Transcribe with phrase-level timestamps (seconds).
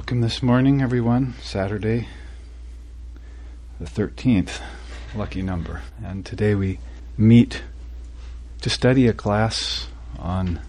[0.00, 1.34] Welcome this morning, everyone.
[1.42, 2.08] Saturday,
[3.78, 4.58] the 13th,
[5.14, 5.82] lucky number.
[6.02, 6.78] And today we
[7.18, 7.62] meet
[8.62, 10.60] to study a class on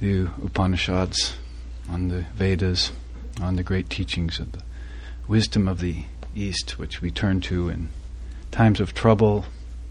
[0.00, 1.36] the Upanishads,
[1.88, 2.90] on the Vedas,
[3.40, 4.62] on the great teachings of the
[5.28, 7.90] wisdom of the East, which we turn to in
[8.50, 9.46] times of trouble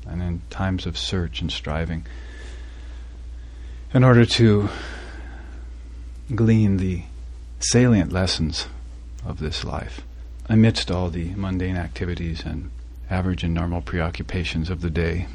[0.06, 2.06] and in times of search and striving
[3.94, 4.68] in order to
[6.36, 7.04] glean the
[7.60, 8.68] salient lessons
[9.26, 10.02] of this life
[10.48, 12.70] amidst all the mundane activities and
[13.10, 15.28] average and normal preoccupations of the day.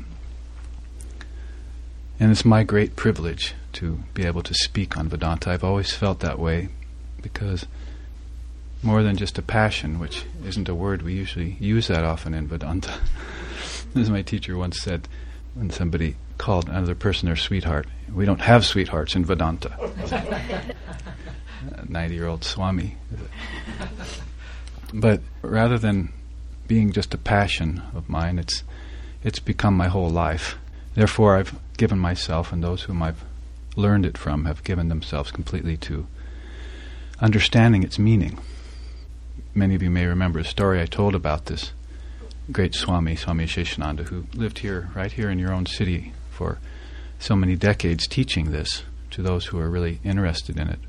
[2.18, 5.50] And it's my great privilege to be able to speak on Vedanta.
[5.50, 6.68] I've always felt that way
[7.22, 7.66] because
[8.82, 12.46] more than just a passion, which isn't a word we usually use that often in
[12.46, 12.92] Vedanta.
[13.94, 15.08] As my teacher once said,
[15.54, 19.74] when somebody called another person their sweetheart, we don't have sweethearts in Vedanta.
[21.88, 22.96] 90 year old Swami.
[24.92, 26.12] But rather than
[26.66, 28.64] being just a passion of mine, it's,
[29.22, 30.56] it's become my whole life.
[30.94, 33.24] Therefore, I've given myself, and those whom I've
[33.76, 36.06] learned it from have given themselves completely to
[37.20, 38.38] understanding its meaning.
[39.54, 41.72] Many of you may remember a story I told about this
[42.50, 46.58] great Swami, Swami Aseshananda, who lived here, right here in your own city, for
[47.18, 50.80] so many decades, teaching this to those who are really interested in it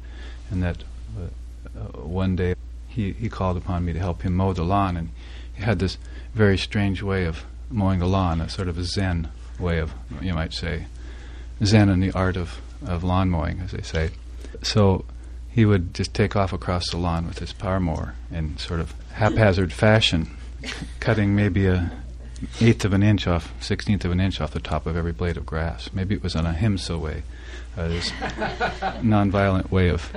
[0.51, 0.83] and that
[1.17, 2.55] uh, one day
[2.87, 5.09] he, he called upon me to help him mow the lawn, and
[5.53, 5.97] he had this
[6.33, 10.33] very strange way of mowing the lawn, a sort of a Zen way of, you
[10.33, 10.85] might say,
[11.63, 14.09] Zen in the art of, of lawn mowing, as they say.
[14.61, 15.05] So
[15.49, 18.93] he would just take off across the lawn with his power mower in sort of
[19.13, 20.37] haphazard fashion,
[20.99, 21.91] cutting maybe a
[22.59, 25.37] eighth of an inch off, sixteenth of an inch off the top of every blade
[25.37, 25.89] of grass.
[25.93, 27.23] Maybe it was an ahimsa way,
[27.77, 28.11] uh, this
[29.01, 30.11] non-violent way of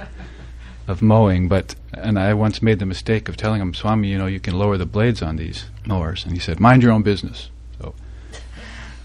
[0.86, 1.48] of mowing.
[1.48, 4.58] But and I once made the mistake of telling him, Swami, you know, you can
[4.58, 7.50] lower the blades on these mowers, and he said, mind your own business.
[7.78, 7.94] So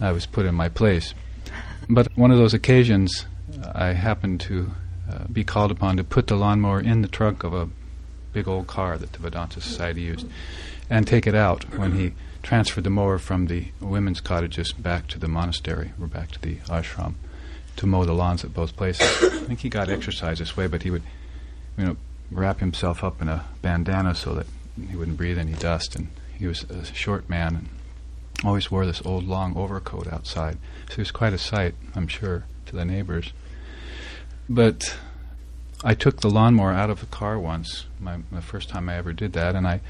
[0.01, 1.13] I was put in my place.
[1.89, 3.25] But one of those occasions,
[3.73, 4.71] I happened to
[5.11, 7.69] uh, be called upon to put the lawnmower in the trunk of a
[8.31, 10.27] big old car that the Vedanta Society used,
[10.89, 12.13] and take it out when he
[12.49, 16.55] transferred the mower from the women's cottages back to the monastery or back to the
[16.65, 17.13] ashram
[17.75, 19.05] to mow the lawns at both places.
[19.21, 21.03] I think he got exercise this way, but he would,
[21.77, 21.97] you know,
[22.31, 24.47] wrap himself up in a bandana so that
[24.89, 25.95] he wouldn't breathe any dust.
[25.95, 26.07] And
[26.39, 27.69] he was a short man and
[28.43, 30.57] always wore this old long overcoat outside.
[30.89, 33.31] So he was quite a sight, I'm sure, to the neighbors.
[34.49, 34.97] But
[35.83, 39.13] I took the lawnmower out of the car once, my, the first time I ever
[39.13, 39.81] did that, and I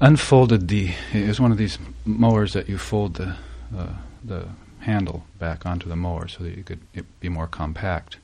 [0.00, 0.92] unfolded the.
[1.12, 3.36] It was one of these mowers that you fold the
[3.76, 4.48] uh, the
[4.80, 6.80] handle back onto the mower so that you could
[7.20, 8.18] be more compact.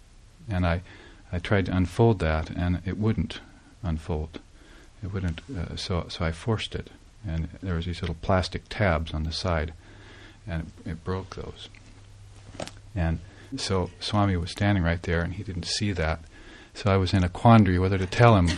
[0.49, 0.83] And I,
[1.33, 3.41] I tried to unfold that, and it wouldn't
[3.83, 4.41] unfold.
[5.03, 5.41] It wouldn't.
[5.51, 6.91] Uh, so so I forced it,
[7.27, 9.73] and there was these little plastic tabs on the side,
[10.47, 11.69] and it, it broke those.
[12.95, 13.21] And
[13.57, 16.21] so Swami was standing right there, and he didn't see that.
[16.75, 18.49] So I was in a quandary whether to tell him,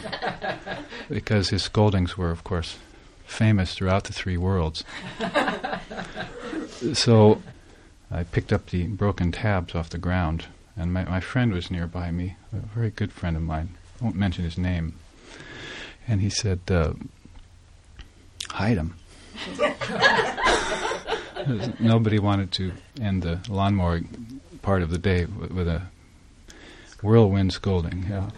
[1.09, 2.77] because his scoldings were, of course,
[3.25, 4.84] famous throughout the three worlds.
[6.93, 7.43] so
[8.10, 10.47] I picked up the broken tabs off the ground,
[10.77, 13.77] and my, my friend was nearby me, a very good friend of mine.
[14.00, 14.94] I won't mention his name.
[16.06, 16.94] And he said, uh,
[18.50, 18.97] hide them.
[21.81, 24.03] Nobody wanted to end the lawnmower
[24.60, 25.83] part of the day with, with a
[27.03, 28.06] whirlwind scolding.
[28.09, 28.31] Yeah.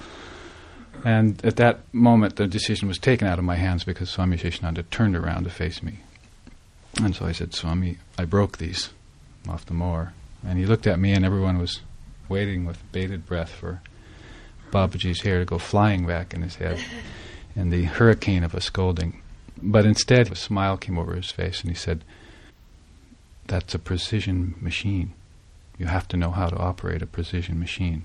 [1.04, 4.84] And at that moment, the decision was taken out of my hands because Swami Aseshananda
[4.84, 6.00] turned around to face me.
[7.02, 8.90] And so I said, Swami, I broke these
[9.48, 10.12] off the mower.
[10.46, 11.80] And he looked at me, and everyone was
[12.28, 13.80] waiting with bated breath for
[14.70, 16.78] Babaji's hair to go flying back in his head
[17.56, 19.22] in the hurricane of a scolding.
[19.60, 22.04] But instead, a smile came over his face, and he said,
[23.46, 25.14] That's a precision machine.
[25.78, 28.04] You have to know how to operate a precision machine.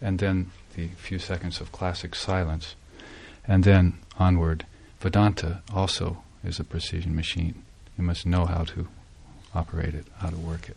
[0.00, 2.74] And then the few seconds of classic silence.
[3.46, 4.66] And then onward,
[5.00, 7.62] Vedanta also is a precision machine.
[7.96, 8.88] You must know how to
[9.54, 10.76] operate it, how to work it.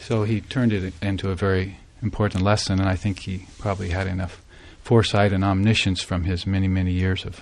[0.00, 4.06] So he turned it into a very important lesson, and I think he probably had
[4.06, 4.42] enough
[4.82, 7.40] foresight and omniscience from his many, many years of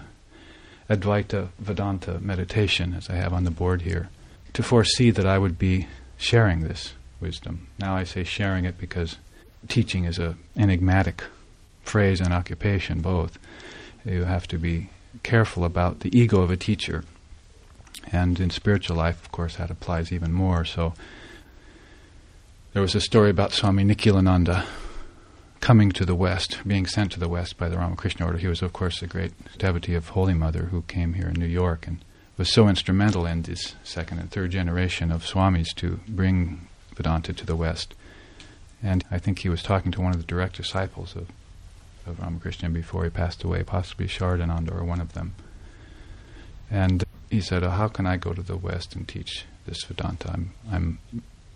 [0.89, 4.09] Advaita Vedanta meditation, as I have on the board here,
[4.53, 7.69] to foresee that I would be sharing this wisdom.
[7.79, 9.17] Now I say sharing it because
[9.69, 11.25] teaching is a enigmatic
[11.85, 13.39] phrase and occupation both.
[14.05, 14.91] You have to be
[15.23, 17.05] careful about the ego of a teacher.
[18.13, 20.65] And in spiritual life, of course, that applies even more.
[20.65, 20.95] So
[22.73, 24.67] there was a story about Swami Nikhilananda
[25.61, 28.39] coming to the West, being sent to the West by the Ramakrishna order.
[28.39, 31.47] He was, of course, a great devotee of Holy Mother who came here in New
[31.47, 32.05] York and
[32.37, 37.47] was so instrumental in this second and third generation of Swamis to bring Vedanta to
[37.47, 37.95] the West.
[38.83, 41.29] And I think he was talking to one of the direct disciples of,
[42.07, 45.35] of Ramakrishna before he passed away, possibly Saradananda or one of them.
[46.71, 50.31] And he said, oh, How can I go to the West and teach this Vedanta?
[50.33, 50.99] I'm, I'm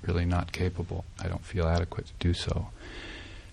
[0.02, 1.04] really not capable.
[1.20, 2.68] I don't feel adequate to do so.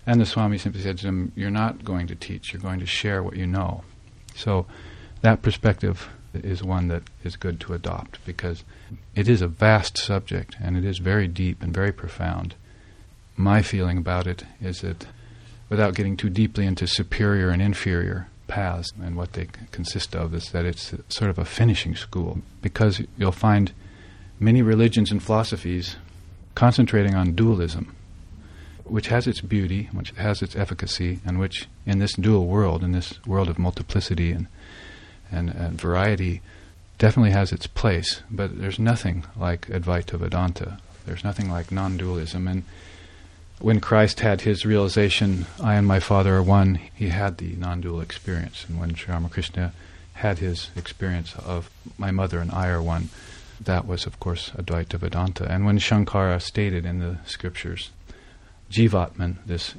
[0.06, 2.86] And the Swami simply said to him, You're not going to teach, you're going to
[2.86, 3.82] share what you know.
[4.34, 4.66] So
[5.22, 8.62] that perspective is one that is good to adopt because
[9.14, 12.54] it is a vast subject and it is very deep and very profound.
[13.36, 15.06] My feeling about it is that
[15.68, 20.50] without getting too deeply into superior and inferior paths and what they consist of, is
[20.50, 23.72] that it's sort of a finishing school because you'll find
[24.38, 25.96] many religions and philosophies
[26.54, 27.94] concentrating on dualism,
[28.84, 32.92] which has its beauty, which has its efficacy, and which, in this dual world, in
[32.92, 34.46] this world of multiplicity and,
[35.30, 36.40] and, and variety,
[36.98, 38.22] definitely has its place.
[38.30, 40.78] But there's nothing like Advaita Vedanta.
[41.04, 42.48] There's nothing like non dualism.
[42.48, 42.62] And
[43.58, 47.80] when Christ had his realization, I and my Father are one, he had the non
[47.80, 48.66] dual experience.
[48.68, 49.72] And when Sri Ramakrishna
[50.14, 53.08] had his experience of my mother and I are one,
[53.60, 55.50] that was, of course, Advaita Vedanta.
[55.50, 57.90] And when Shankara stated in the scriptures,
[58.70, 59.74] Jivatman, this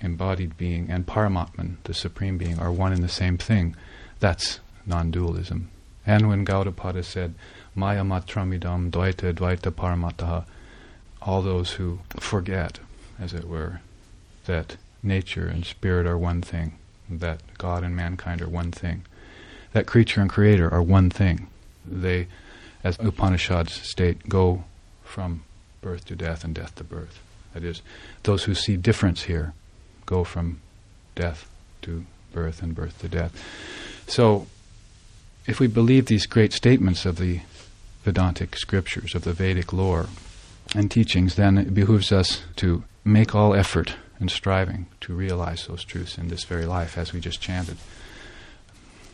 [0.00, 3.74] embodied being, and Paramatman, the supreme being, are one and the same thing,
[4.20, 5.70] that's non dualism.
[6.06, 7.34] And when Gaudapada said,
[7.74, 10.44] Maya matramidam dvaita dvaita paramataha,
[11.22, 12.78] all those who forget,
[13.20, 13.80] as it were,
[14.46, 16.78] that nature and spirit are one thing,
[17.08, 19.04] that God and mankind are one thing,
[19.72, 21.48] that creature and creator are one thing.
[21.86, 22.28] They
[22.84, 24.64] as Upanishads state, go
[25.02, 25.42] from
[25.80, 27.18] birth to death and death to birth.
[27.54, 27.80] That is,
[28.24, 29.54] those who see difference here
[30.04, 30.60] go from
[31.14, 31.48] death
[31.82, 33.32] to birth and birth to death.
[34.06, 34.46] So,
[35.46, 37.40] if we believe these great statements of the
[38.04, 40.08] Vedantic scriptures, of the Vedic lore
[40.74, 45.84] and teachings, then it behooves us to make all effort and striving to realize those
[45.84, 47.76] truths in this very life, as we just chanted.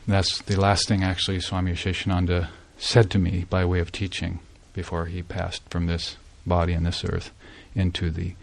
[0.06, 4.40] That's the last thing, actually, Swami Aseshananda said to me by way of teaching
[4.72, 6.16] before he passed from this
[6.46, 7.30] body and this earth
[7.74, 8.34] into the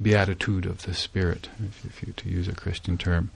[0.00, 3.30] beatitude of the spirit, if, if you to use a Christian term,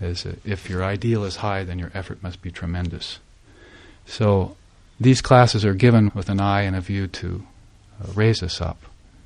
[0.00, 3.18] is if your ideal is high, then your effort must be tremendous.
[4.06, 4.56] So
[5.00, 7.46] these classes are given with an eye and a view to
[8.02, 8.78] uh, raise us up,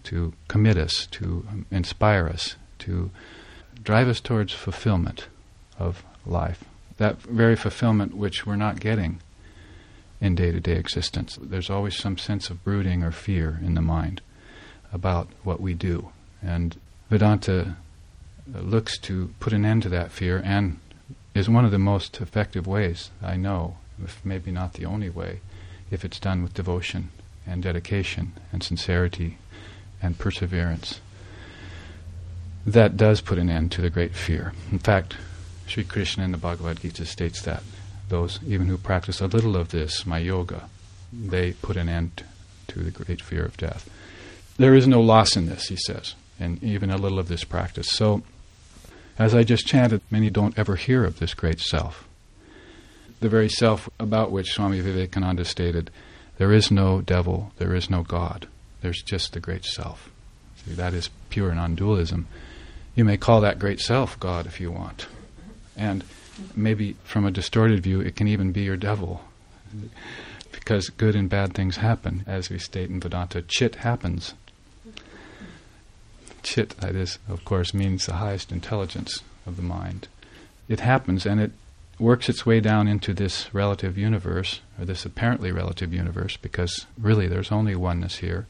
[0.04, 3.10] to commit us, to um, inspire us, to
[3.82, 5.26] drive us towards fulfillment
[5.78, 6.64] of life.
[6.98, 9.20] That very fulfillment which we're not getting
[10.20, 11.38] in day to day existence.
[11.40, 14.20] There's always some sense of brooding or fear in the mind
[14.92, 16.10] about what we do.
[16.42, 17.76] And Vedanta
[18.54, 20.78] uh, looks to put an end to that fear and
[21.34, 25.40] is one of the most effective ways I know, if maybe not the only way,
[25.90, 27.10] if it's done with devotion
[27.46, 29.38] and dedication and sincerity
[30.02, 31.00] and perseverance.
[32.66, 34.52] That does put an end to the great fear.
[34.70, 35.16] In fact,
[35.66, 37.62] Sri Krishna in the Bhagavad Gita states that
[38.08, 40.68] those even who practice a little of this, my yoga,
[41.12, 42.24] they put an end
[42.68, 43.88] to the great fear of death.
[44.56, 47.88] There is no loss in this, he says, and even a little of this practice.
[47.88, 48.22] So,
[49.18, 52.06] as I just chanted, many don't ever hear of this great self.
[53.20, 55.90] The very self about which Swami Vivekananda stated,
[56.38, 58.48] there is no devil, there is no God,
[58.80, 60.10] there's just the great self.
[60.64, 62.26] See, that is pure non dualism.
[62.94, 65.06] You may call that great self God if you want.
[65.76, 66.04] And
[66.54, 69.22] maybe from a distorted view, it can even be your devil.
[70.52, 73.42] Because good and bad things happen, as we state in Vedanta.
[73.42, 74.34] Chit happens.
[76.42, 80.08] Chit, that is, of course, means the highest intelligence of the mind.
[80.68, 81.52] It happens and it
[81.98, 87.26] works its way down into this relative universe, or this apparently relative universe, because really
[87.26, 88.46] there's only oneness here.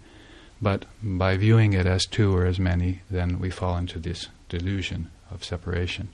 [0.62, 5.10] But by viewing it as two or as many, then we fall into this delusion
[5.30, 6.08] of separation.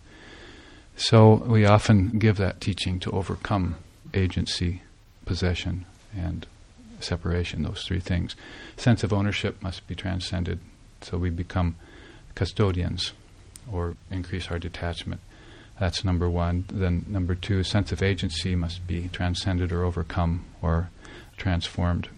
[0.96, 3.76] So we often give that teaching to overcome
[4.14, 4.82] agency,
[5.24, 5.84] possession,
[6.16, 6.46] and
[7.00, 8.36] separation, those three things.
[8.76, 10.60] Sense of ownership must be transcended,
[11.02, 11.76] so we become
[12.34, 13.12] custodians
[13.70, 15.20] or increase our detachment.
[15.78, 16.64] That's number one.
[16.72, 20.88] Then, number two, sense of agency must be transcended or overcome or
[21.36, 22.08] transformed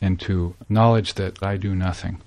[0.00, 2.20] into knowledge that I do nothing.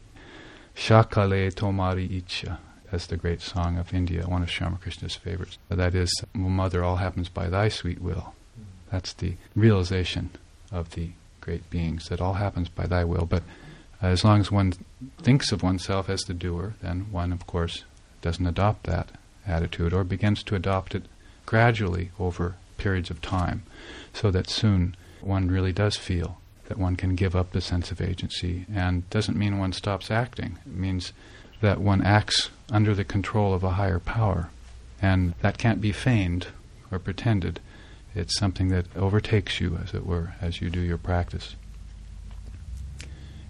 [0.76, 2.58] Shakale tomari icha
[2.92, 5.58] as the great song of India, one of Sri Ramakrishna's favorites.
[5.70, 8.34] That is, Mother, all happens by thy sweet will.
[8.92, 10.32] That's the realization
[10.72, 13.26] of the great beings, that all happens by thy will.
[13.26, 13.44] But
[14.02, 14.74] as long as one
[15.22, 17.86] thinks of oneself as the doer, then one, of course,
[18.22, 19.10] doesn't adopt that
[19.48, 21.06] attitude or begins to adopt it
[21.46, 23.64] gradually over periods of time
[24.14, 26.41] so that soon one really does feel
[26.72, 30.58] that one can give up the sense of agency and doesn't mean one stops acting.
[30.66, 31.12] It means
[31.60, 34.50] that one acts under the control of a higher power.
[35.02, 36.48] And that can't be feigned
[36.90, 37.60] or pretended.
[38.16, 41.58] It's something that overtakes you, as it were, as you do your practice.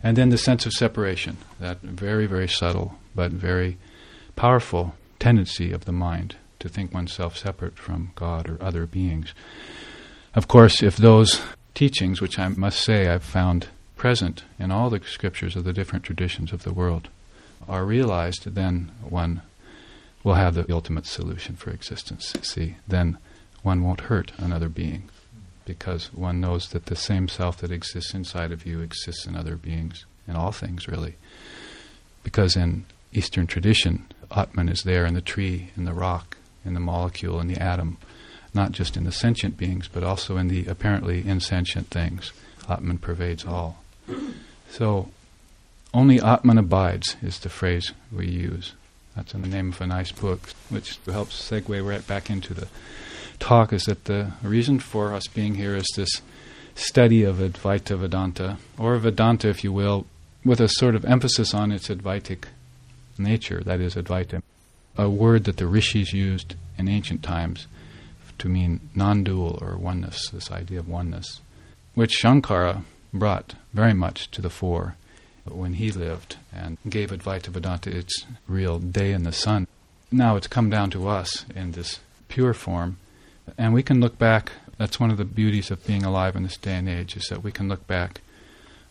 [0.01, 3.77] And then the sense of separation, that very, very subtle but very
[4.35, 9.35] powerful tendency of the mind to think oneself separate from God or other beings.
[10.33, 11.39] Of course, if those
[11.73, 16.03] teachings, which I must say I've found present in all the scriptures of the different
[16.03, 17.09] traditions of the world,
[17.67, 19.41] are realized, then one
[20.23, 22.33] will have the ultimate solution for existence.
[22.41, 23.17] See, then
[23.63, 25.09] one won't hurt another being
[25.65, 29.55] because one knows that the same self that exists inside of you exists in other
[29.55, 31.15] beings, in all things, really.
[32.23, 36.79] Because in Eastern tradition, Atman is there in the tree, in the rock, in the
[36.79, 37.97] molecule, in the atom,
[38.53, 42.31] not just in the sentient beings, but also in the apparently insentient things.
[42.69, 43.83] Atman pervades all.
[44.69, 45.09] So,
[45.93, 48.73] only Atman abides is the phrase we use.
[49.15, 52.67] That's in the name of a nice book, which helps segue right back into the
[53.39, 53.73] talk.
[53.73, 56.21] Is that the reason for us being here is this
[56.75, 60.05] study of Advaita Vedanta, or Vedanta, if you will,
[60.45, 62.45] with a sort of emphasis on its Advaitic
[63.17, 64.41] nature, that is, Advaita,
[64.97, 67.67] a word that the rishis used in ancient times
[68.41, 71.41] to mean non dual or oneness, this idea of oneness,
[71.93, 72.83] which Shankara
[73.13, 74.95] brought very much to the fore
[75.45, 79.67] when he lived and gave Advaita Vedanta its real day in the sun.
[80.11, 82.97] Now it's come down to us in this pure form,
[83.59, 84.53] and we can look back.
[84.77, 87.43] That's one of the beauties of being alive in this day and age, is that
[87.43, 88.21] we can look back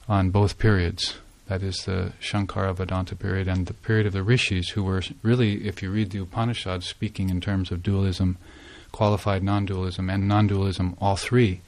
[0.08, 1.18] on both periods.
[1.48, 5.66] That is the Shankara Vedanta period and the period of the rishis, who were really,
[5.66, 8.38] if you read the Upanishads, speaking in terms of dualism,
[8.92, 11.60] qualified non dualism, and non dualism, all three.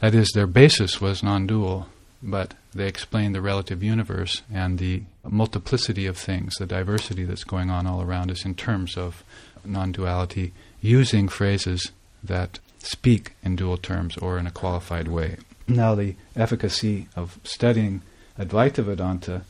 [0.00, 1.88] That is, their basis was non dual,
[2.22, 7.70] but they explain the relative universe and the multiplicity of things, the diversity that's going
[7.70, 9.24] on all around us in terms of
[9.64, 15.36] non duality, using phrases that speak in dual terms or in a qualified way.
[15.68, 18.02] Now, the efficacy of studying
[18.38, 19.42] Advaita Vedanta,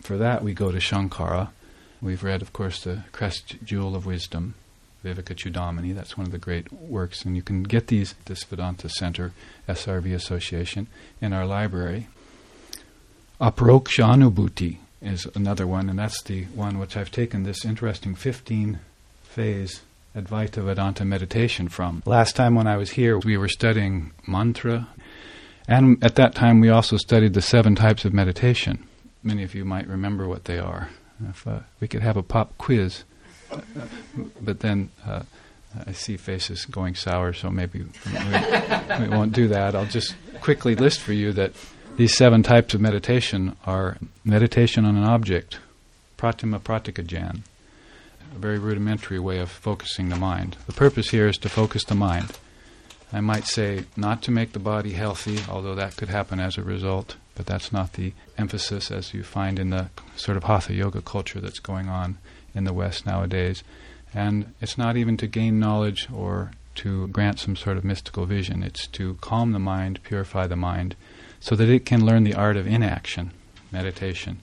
[0.00, 1.50] for that we go to Shankara.
[2.00, 4.54] We've read, of course, the Crest Jewel of Wisdom,
[5.04, 5.94] Viveka Chudamani.
[5.94, 9.32] That's one of the great works, and you can get these at this Vedanta Center,
[9.68, 10.88] SRV Association,
[11.20, 12.08] in our library.
[13.40, 18.80] Aparokshanubhuti is another one, and that's the one which I've taken this interesting 15
[19.22, 19.82] phase
[20.16, 22.02] Advaita Vedanta meditation from.
[22.04, 24.88] Last time when I was here, we were studying mantra,
[25.68, 28.84] and at that time we also studied the seven types of meditation.
[29.22, 30.88] Many of you might remember what they are.
[31.28, 33.04] If uh, we could have a pop quiz
[34.40, 35.22] but then uh,
[35.86, 39.74] I see faces going sour, so maybe we, we, won't do that.
[39.74, 41.52] I'll just quickly list for you that
[41.96, 45.58] these seven types of meditation are meditation on an object,
[46.16, 47.42] pratima pratikajan,
[48.34, 50.56] a very rudimentary way of focusing the mind.
[50.66, 52.38] The purpose here is to focus the mind.
[53.12, 56.62] I might say not to make the body healthy, although that could happen as a
[56.62, 61.00] result, but that's not the emphasis as you find in the sort of hatha yoga
[61.00, 62.18] culture that's going on
[62.58, 63.64] in the West nowadays.
[64.12, 68.62] And it's not even to gain knowledge or to grant some sort of mystical vision.
[68.62, 70.94] It's to calm the mind, purify the mind,
[71.40, 73.32] so that it can learn the art of inaction,
[73.72, 74.40] meditation,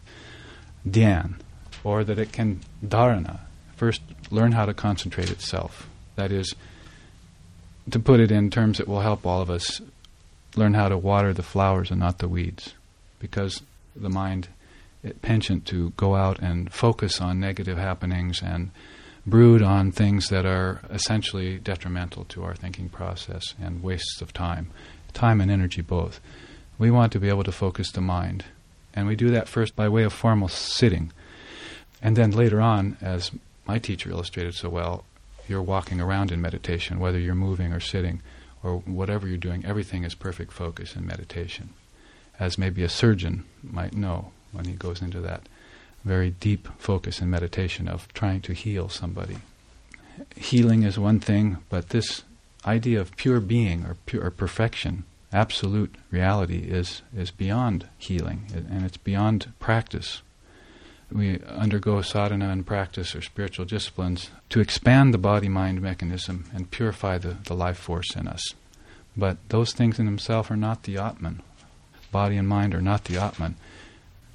[0.88, 1.36] dhyan,
[1.84, 3.42] or that it can dharana,
[3.76, 5.88] first learn how to concentrate itself.
[6.16, 6.56] That is,
[7.92, 9.82] to put it in terms that will help all of us
[10.56, 12.74] learn how to water the flowers and not the weeds.
[13.20, 13.62] Because
[13.96, 14.48] the mind
[15.22, 18.72] penchant to go out and focus on negative happenings and
[19.26, 24.70] brood on things that are essentially detrimental to our thinking process and wastes of time,
[25.14, 26.20] time and energy both.
[26.78, 28.46] We want to be able to focus the mind.
[28.94, 31.12] And we do that first by way of formal sitting.
[32.02, 33.32] And then later on, as
[33.66, 35.06] my teacher illustrated so well,
[35.48, 38.22] you're walking around in meditation, whether you're moving or sitting
[38.64, 41.70] or whatever you're doing, everything is perfect focus in meditation.
[42.40, 45.42] As maybe a surgeon might know, when he goes into that
[46.04, 49.38] very deep focus and meditation of trying to heal somebody.
[50.36, 52.24] Healing is one thing, but this
[52.66, 58.98] idea of pure being or pure perfection, absolute reality, is is beyond healing, and it's
[58.98, 60.22] beyond practice.
[61.12, 67.18] We undergo sadhana and practice or spiritual disciplines to expand the body-mind mechanism and purify
[67.18, 68.42] the, the life force in us.
[69.16, 71.42] But those things in themselves are not the Atman.
[72.12, 73.56] Body and mind are not the Atman.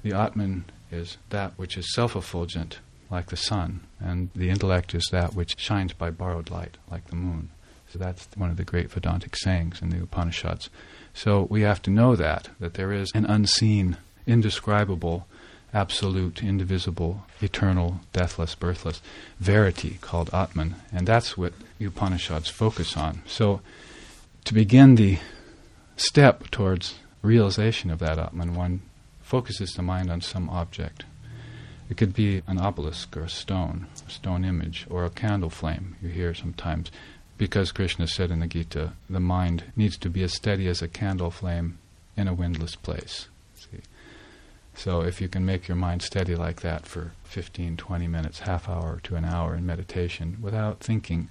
[0.03, 2.79] The Atman is that which is self effulgent,
[3.09, 7.15] like the sun, and the intellect is that which shines by borrowed light, like the
[7.15, 7.49] moon.
[7.89, 10.69] So that's one of the great Vedantic sayings in the Upanishads.
[11.13, 15.27] So we have to know that, that there is an unseen, indescribable,
[15.73, 19.01] absolute, indivisible, eternal, deathless, birthless
[19.39, 23.23] verity called Atman, and that's what Upanishads focus on.
[23.25, 23.61] So
[24.45, 25.19] to begin the
[25.97, 28.81] step towards realization of that Atman, one
[29.31, 31.05] focuses the mind on some object.
[31.89, 35.95] It could be an obelisk or a stone, a stone image, or a candle flame,
[36.01, 36.91] you hear sometimes
[37.37, 40.89] because Krishna said in the Gita, the mind needs to be as steady as a
[40.89, 41.77] candle flame
[42.17, 43.29] in a windless place.
[43.55, 43.79] See?
[44.75, 48.67] So if you can make your mind steady like that for 15, 20 minutes, half
[48.67, 51.29] hour to an hour in meditation without thinking,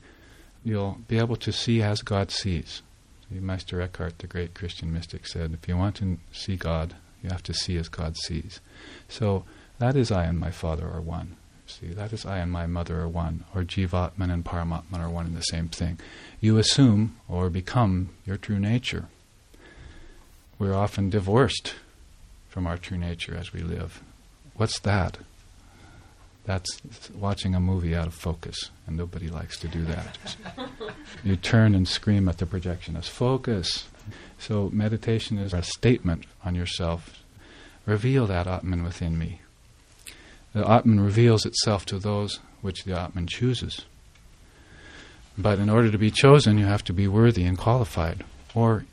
[0.65, 2.81] you'll be able to see as God sees.
[3.29, 7.31] See, Meister Eckhart, the great Christian mystic, said, if you want to see God, you
[7.31, 8.61] have to see as God sees.
[9.09, 9.45] So
[9.79, 11.37] that is I and my Father are one.
[11.67, 15.27] See, that is I and my mother are one, or Jivatman and Paramatman are one
[15.27, 15.99] and the same thing.
[16.41, 19.07] You assume or become your true nature.
[20.59, 21.75] We're often divorced
[22.49, 24.03] from our true nature as we live.
[24.57, 25.19] What's that?
[26.45, 26.81] That's
[27.15, 30.19] watching a movie out of focus, and nobody likes to do that.
[31.25, 33.87] you turn and scream at the projectionist, focus.
[34.39, 37.23] So meditation is a statement on yourself.
[37.87, 39.41] Reveal that Atman within me
[40.53, 43.85] the Atman reveals itself to those which the Atman chooses.
[45.39, 48.25] But in order to be chosen, you have to be worthy and qualified,
[48.55, 48.85] or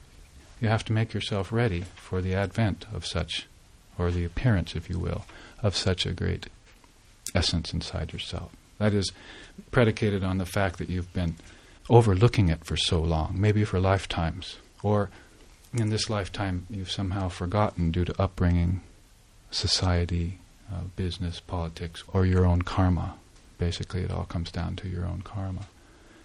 [0.62, 3.48] you have to make yourself ready for the advent of such,
[3.98, 5.26] or the appearance, if you will,
[5.64, 6.48] of such a great
[7.34, 8.52] essence inside yourself.
[8.78, 9.12] That is
[9.72, 11.36] predicated on the fact that you've been
[11.90, 15.10] overlooking it for so long, maybe for lifetimes, or
[15.74, 18.82] in this lifetime you've somehow forgotten due to upbringing,
[19.52, 20.40] society,
[20.72, 23.16] uh, business, politics, or your own karma.
[23.58, 25.68] Basically, it all comes down to your own karma.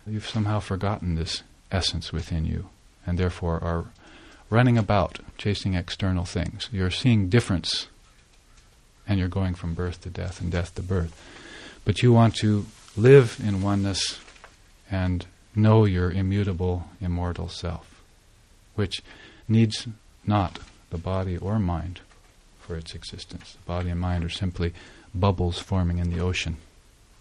[0.06, 2.68] You've somehow forgotten this essence within you,
[3.06, 3.86] and therefore are
[4.50, 6.68] running about chasing external things.
[6.72, 7.86] You're seeing difference,
[9.08, 11.18] and you're going from birth to death and death to birth.
[11.84, 14.20] But you want to live in oneness
[14.90, 17.91] and know your immutable, immortal self,
[18.74, 19.02] which
[19.48, 19.86] needs
[20.26, 20.58] not
[20.90, 22.00] the body or mind
[22.60, 23.52] for its existence.
[23.52, 24.72] The body and mind are simply
[25.14, 26.56] bubbles forming in the ocean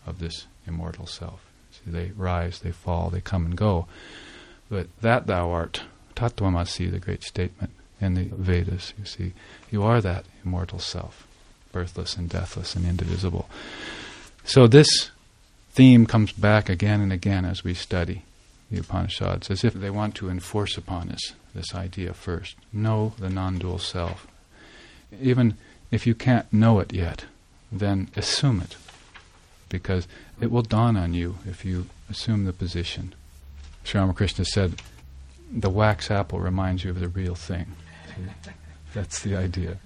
[0.06, 1.46] of this immortal self.
[1.72, 3.88] See, they rise, they fall, they come and go.
[4.70, 5.84] But that thou art,
[6.16, 9.34] Tattvamasi, the great statement in the Vedas, you see,
[9.70, 11.28] you are that immortal self,
[11.72, 13.50] birthless and deathless and indivisible.
[14.44, 15.12] So this
[15.72, 18.24] theme comes back again and again as we study
[18.72, 22.56] the Upanishads, as if they want to enforce upon us this idea first.
[22.72, 24.26] Know the non dual self,
[25.22, 25.58] even
[25.92, 27.26] if you can't know it yet,
[27.72, 28.78] then assume it.
[29.70, 30.08] Because
[30.40, 33.14] it will dawn on you if you assume the position.
[33.84, 34.82] Sri Ramakrishna said,
[35.52, 37.68] the wax apple reminds you of the real thing.
[38.94, 39.78] That's the idea.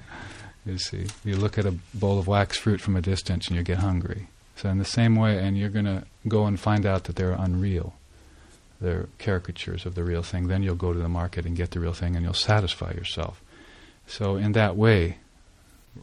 [0.65, 3.63] You see, you look at a bowl of wax fruit from a distance and you
[3.63, 4.27] get hungry.
[4.55, 7.31] So in the same way, and you're going to go and find out that they're
[7.31, 7.93] unreal.
[8.81, 10.47] They're caricatures of the real thing.
[10.47, 13.41] Then you'll go to the market and get the real thing and you'll satisfy yourself.
[14.07, 15.17] So, in that way,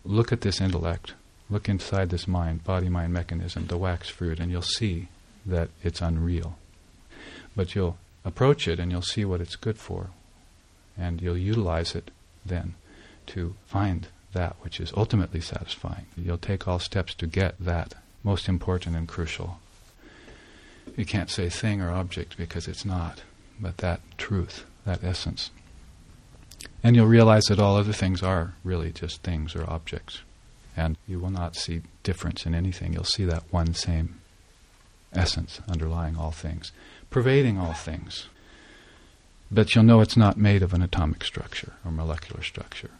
[0.05, 1.15] look at this intellect,
[1.49, 5.09] look inside this mind, body mind mechanism, the wax fruit, and you'll see
[5.47, 6.57] that it's unreal.
[7.55, 10.11] But you'll approach it and you'll see what it's good for,
[10.97, 12.11] and you'll utilize it
[12.45, 12.75] then
[13.27, 16.07] to find that which is ultimately satisfying.
[16.17, 19.59] You'll take all steps to get that most important and crucial.
[20.97, 23.23] You can't say thing or object because it's not,
[23.61, 25.51] but that truth, that essence.
[26.83, 30.21] And you'll realize that all other things are really just things or objects.
[30.77, 32.93] And you will not see difference in anything.
[32.93, 34.21] You'll see that one same
[35.13, 36.73] essence underlying all things,
[37.11, 38.27] pervading all things.
[39.51, 42.91] But you'll know it's not made of an atomic structure or molecular structure.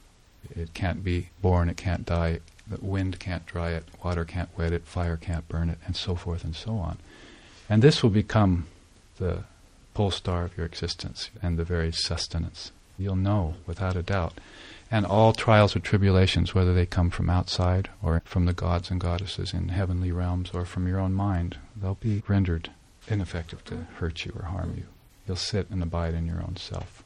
[0.55, 4.73] It can't be born, it can't die, the wind can't dry it, water can't wet
[4.73, 6.99] it, fire can't burn it, and so forth and so on.
[7.73, 8.67] And this will become
[9.17, 9.45] the
[9.95, 14.35] pole star of your existence and the very sustenance You'll know without a doubt.
[14.91, 19.01] And all trials or tribulations, whether they come from outside or from the gods and
[19.01, 22.71] goddesses in heavenly realms or from your own mind, they'll be rendered
[23.09, 24.85] ineffective to hurt you or harm you.
[25.27, 27.03] You'll sit and abide in your own self.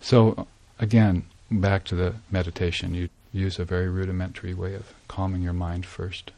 [0.00, 0.46] So,
[0.78, 5.84] again, back to the meditation, you use a very rudimentary way of calming your mind
[5.84, 6.32] first.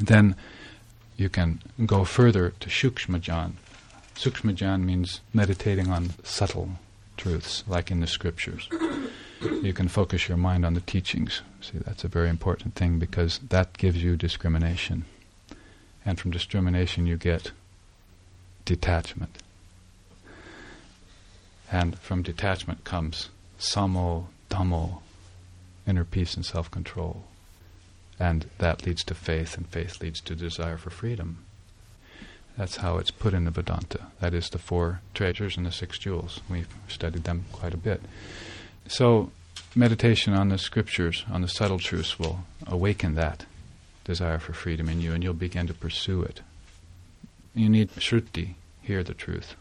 [0.00, 0.36] Then
[1.16, 3.52] you can go further to Shukshmajan,
[4.14, 6.70] Sukshmajan means meditating on subtle
[7.16, 8.68] truths, like in the scriptures.
[9.40, 11.42] you can focus your mind on the teachings.
[11.60, 15.04] See, that's a very important thing because that gives you discrimination.
[16.06, 17.50] And from discrimination, you get
[18.64, 19.38] detachment.
[21.72, 25.00] And from detachment comes samo, dhammo,
[25.86, 27.24] inner peace and self control.
[28.18, 31.44] And that leads to faith, and faith leads to desire for freedom.
[32.56, 34.06] That's how it's put in the Vedanta.
[34.20, 36.40] That is the four treasures and the six jewels.
[36.48, 38.00] We've studied them quite a bit.
[38.86, 39.32] So,
[39.74, 43.46] meditation on the scriptures, on the subtle truths, will awaken that
[44.04, 46.42] desire for freedom in you, and you'll begin to pursue it.
[47.54, 49.56] You need shruti, hear the truth.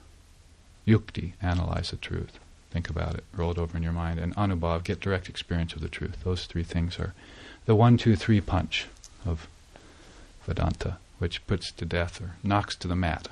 [0.86, 2.38] Yukti, analyze the truth.
[2.70, 4.20] Think about it, roll it over in your mind.
[4.20, 6.18] And anubhav, get direct experience of the truth.
[6.24, 7.14] Those three things are
[7.66, 8.88] the one, two, three punch
[9.26, 9.48] of
[10.46, 13.30] Vedanta which puts to death or knocks to the mat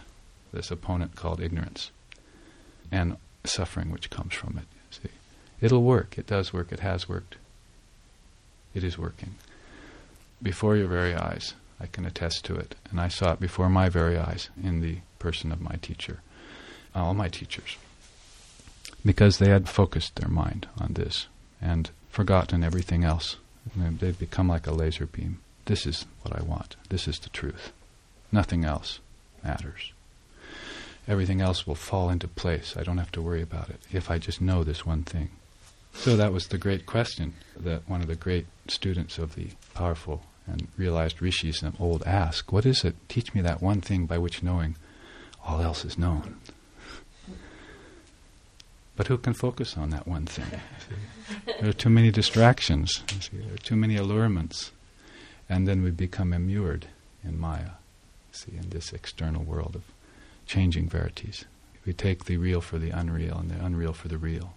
[0.54, 1.92] this opponent called ignorance
[2.92, 4.66] and suffering which comes from it.
[4.92, 5.10] See,
[5.62, 6.18] it'll work.
[6.18, 6.72] It does work.
[6.72, 7.38] It has worked.
[8.74, 9.36] It is working
[10.42, 11.54] before your very eyes.
[11.80, 14.98] I can attest to it, and I saw it before my very eyes in the
[15.18, 16.20] person of my teacher,
[16.94, 17.78] all my teachers,
[19.04, 21.28] because they had focused their mind on this
[21.60, 23.38] and forgotten everything else.
[23.76, 25.40] They'd become like a laser beam.
[25.66, 26.76] This is what I want.
[26.90, 27.72] This is the truth.
[28.32, 29.00] Nothing else
[29.44, 29.94] matters.
[31.08, 32.76] Everything else will fall into place.
[32.78, 35.30] I don't have to worry about it if I just know this one thing.
[35.94, 40.24] So that was the great question that one of the great students of the powerful
[40.48, 42.96] and realized rishis of old asked What is it?
[43.10, 44.76] Teach me that one thing by which knowing
[45.46, 46.38] all else is known.
[49.02, 50.62] But who can focus on that one thing?
[51.60, 53.02] There are too many distractions,
[53.34, 54.70] there are too many allurements,
[55.50, 56.86] and then we become immured
[57.24, 57.72] in Maya
[58.32, 59.82] see, in this external world of
[60.46, 61.46] changing verities.
[61.84, 64.54] We take the real for the unreal and the unreal for the real.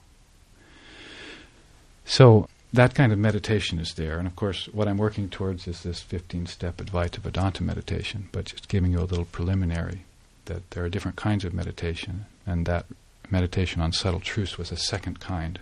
[2.04, 4.18] So that kind of meditation is there.
[4.18, 8.44] And of course, what I'm working towards is this 15 step Advaita Vedanta meditation, but
[8.44, 10.04] just giving you a little preliminary
[10.44, 12.84] that there are different kinds of meditation, and that
[13.30, 15.58] meditation on subtle truths was a second kind,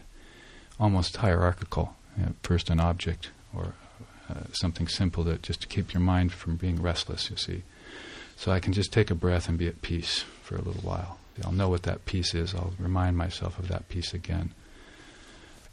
[0.79, 1.94] almost hierarchical.
[2.16, 3.75] You know, first an object or
[4.29, 7.62] uh, something simple that just to keep your mind from being restless, you see.
[8.37, 11.18] So I can just take a breath and be at peace for a little while.
[11.44, 12.55] I'll know what that peace is.
[12.55, 14.53] I'll remind myself of that peace again.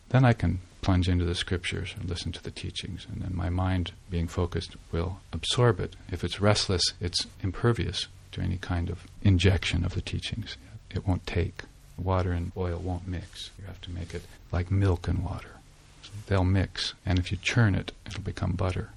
[0.10, 3.50] Then I can plunge into the scriptures and listen to the teachings, and then my
[3.50, 5.96] mind, being focused, will absorb it.
[6.12, 10.58] If it's restless, it's impervious to any kind of injection of the teachings.
[10.90, 11.64] It won't take.
[12.00, 13.52] Water and oil won't mix.
[13.60, 15.58] You have to make it like milk and water.
[16.04, 18.90] So they'll mix, and if you churn it, it'll become butter.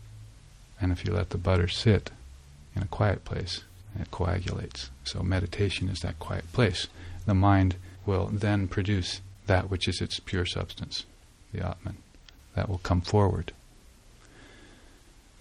[0.80, 2.10] And if you let the butter sit,
[2.74, 3.64] in a quiet place,
[3.98, 4.90] it coagulates.
[5.04, 6.88] So meditation is that quiet place.
[7.26, 11.04] The mind will then produce that which is its pure substance,
[11.52, 11.98] the Atman.
[12.54, 13.52] That will come forward.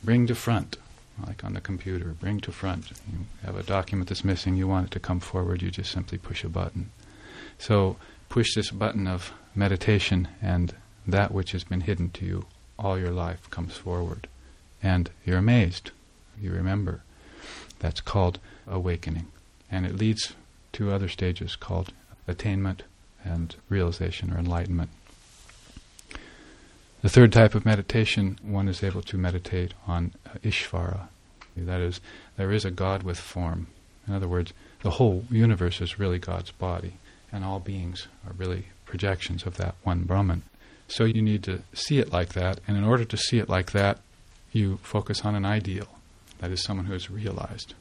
[0.03, 0.77] Bring to front,
[1.25, 2.91] like on the computer, bring to front.
[3.11, 6.17] You have a document that's missing, you want it to come forward, you just simply
[6.17, 6.89] push a button.
[7.61, 7.97] So
[8.27, 10.73] push this button of meditation, and
[11.05, 12.45] that which has been hidden to you
[12.79, 14.27] all your life comes forward.
[14.81, 15.91] And you're amazed.
[16.41, 17.03] You remember
[17.77, 19.27] that's called awakening.
[19.71, 20.33] And it leads
[20.73, 21.93] to other stages called
[22.27, 22.81] attainment
[23.23, 24.89] and realization or enlightenment.
[27.03, 31.09] The third type of meditation, one is able to meditate on Ishvara.
[31.55, 32.01] That is,
[32.37, 33.67] there is a God with form.
[34.07, 36.93] In other words, the whole universe is really God's body,
[37.31, 40.43] and all beings are really projections of that one Brahman.
[40.87, 43.71] So you need to see it like that, and in order to see it like
[43.71, 43.99] that,
[44.51, 45.87] you focus on an ideal.
[46.39, 47.73] That is someone who is realized.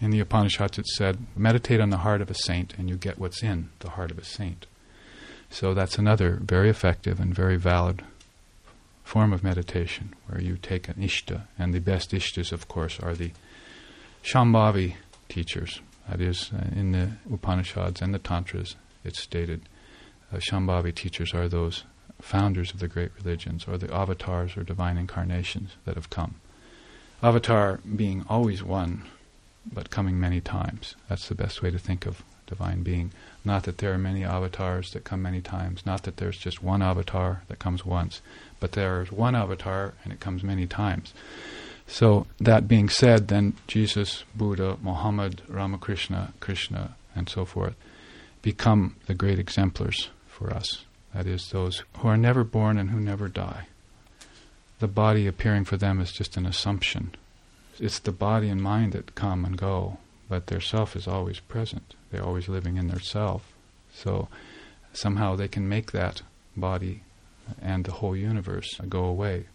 [0.00, 3.18] In the Upanishads, it said, meditate on the heart of a saint and you get
[3.18, 4.66] what's in the heart of a saint.
[5.50, 8.04] So that's another very effective and very valid
[9.02, 13.14] form of meditation where you take an ishta, and the best ishtas, of course, are
[13.14, 13.32] the
[14.22, 14.94] Shambhavi
[15.30, 15.80] teachers.
[16.08, 19.62] That is, uh, in the Upanishads and the Tantras, it's stated
[20.32, 21.84] uh, Shambhavi teachers are those
[22.20, 26.36] founders of the great religions, or the avatars or divine incarnations that have come.
[27.22, 29.04] Avatar being always one,
[29.72, 30.96] but coming many times.
[31.08, 33.12] That's the best way to think of divine being.
[33.44, 36.82] Not that there are many avatars that come many times, not that there's just one
[36.82, 38.20] avatar that comes once,
[38.60, 41.12] but there's one avatar and it comes many times.
[41.86, 47.74] So, that being said, then Jesus, Buddha, Muhammad, Ramakrishna, Krishna, and so forth
[48.50, 50.84] become the great exemplars for us.
[51.14, 53.66] That is, those who are never born and who never die
[54.78, 57.14] the body appearing for them is just an assumption.
[57.78, 61.94] It's the body and mind that come and go, but their self is always present.
[62.10, 63.52] They're always living in their self.
[63.92, 64.28] So
[64.92, 66.22] somehow they can make that
[66.56, 67.02] body
[67.60, 69.46] and the whole universe go away,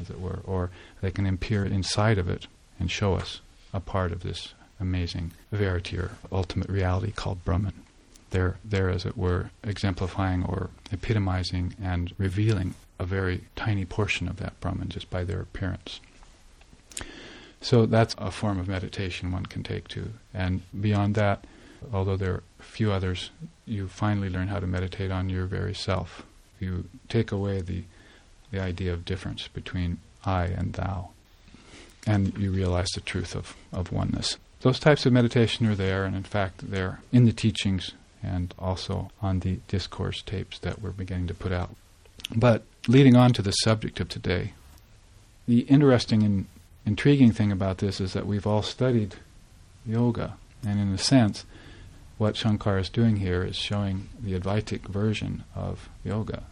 [0.00, 2.46] as it were, or they can appear inside of it
[2.78, 3.40] and show us
[3.74, 7.74] a part of this amazing verity or ultimate reality called Brahman.
[8.30, 14.36] They're, they're, as it were, exemplifying or epitomizing and revealing a very tiny portion of
[14.36, 16.00] that Brahman just by their appearance.
[17.60, 20.10] So that's a form of meditation one can take to.
[20.32, 21.44] And beyond that,
[21.92, 23.30] although there are a few others,
[23.66, 26.24] you finally learn how to meditate on your very self.
[26.58, 27.84] You take away the,
[28.50, 31.10] the idea of difference between I and thou,
[32.06, 34.36] and you realize the truth of, of oneness.
[34.60, 39.10] Those types of meditation are there, and in fact, they're in the teachings and also
[39.22, 41.74] on the discourse tapes that we're beginning to put out.
[42.34, 44.52] But leading on to the subject of today,
[45.46, 46.46] the interesting and
[46.86, 49.16] intriguing thing about this is that we've all studied
[49.86, 51.44] yoga, and in a sense,
[52.18, 56.44] what Shankar is doing here is showing the Advaitic version of yoga.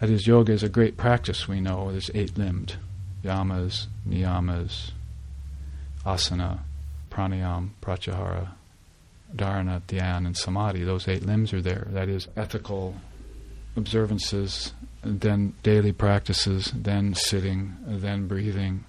[0.00, 1.90] That is, yoga is a great practice we know.
[1.90, 2.76] There's eight limbed
[3.24, 4.92] yamas, niyamas,
[6.06, 6.60] asana,
[7.10, 8.50] pranayam, pratyahara,
[9.34, 10.84] dharana, dhyana, and samadhi.
[10.84, 11.86] Those eight limbs are there.
[11.90, 12.96] That is, ethical
[13.76, 18.84] observances, then daily practices, then sitting, then breathing,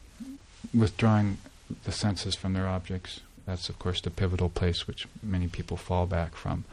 [0.73, 1.37] withdrawing
[1.83, 3.21] the senses from their objects.
[3.45, 6.65] That's, of course, the pivotal place which many people fall back from.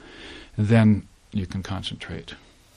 [0.56, 2.34] And then you can concentrate.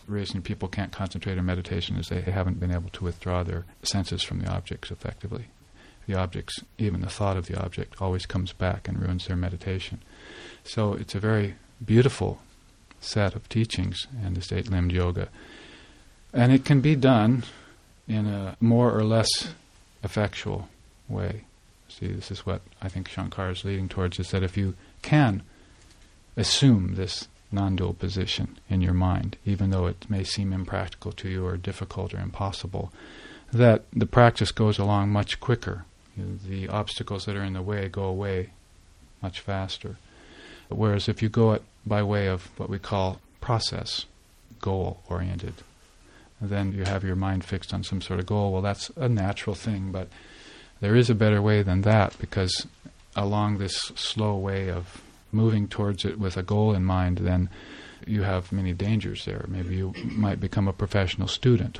[0.07, 4.23] Reason people can't concentrate on meditation is they haven't been able to withdraw their senses
[4.23, 5.45] from the objects effectively.
[6.07, 10.01] The objects, even the thought of the object, always comes back and ruins their meditation.
[10.63, 12.39] So it's a very beautiful
[13.01, 15.29] set of teachings and this eight limbed yoga.
[16.33, 17.43] And it can be done
[18.07, 19.53] in a more or less
[20.03, 20.67] effectual
[21.07, 21.43] way.
[21.87, 25.41] See, this is what I think Shankar is leading towards, is that if you can
[26.37, 31.45] assume this non-dual position in your mind, even though it may seem impractical to you
[31.45, 32.91] or difficult or impossible,
[33.51, 35.85] that the practice goes along much quicker.
[36.15, 38.51] The obstacles that are in the way go away
[39.21, 39.97] much faster.
[40.69, 44.05] Whereas if you go it by way of what we call process,
[44.61, 45.55] goal oriented,
[46.39, 48.53] then you have your mind fixed on some sort of goal.
[48.53, 50.07] Well, that's a natural thing, but
[50.79, 52.67] there is a better way than that because
[53.15, 55.01] along this slow way of
[55.31, 57.49] moving towards it with a goal in mind, then
[58.05, 59.45] you have many dangers there.
[59.47, 61.79] Maybe you might become a professional student.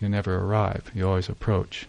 [0.00, 1.86] You never arrive, you always approach.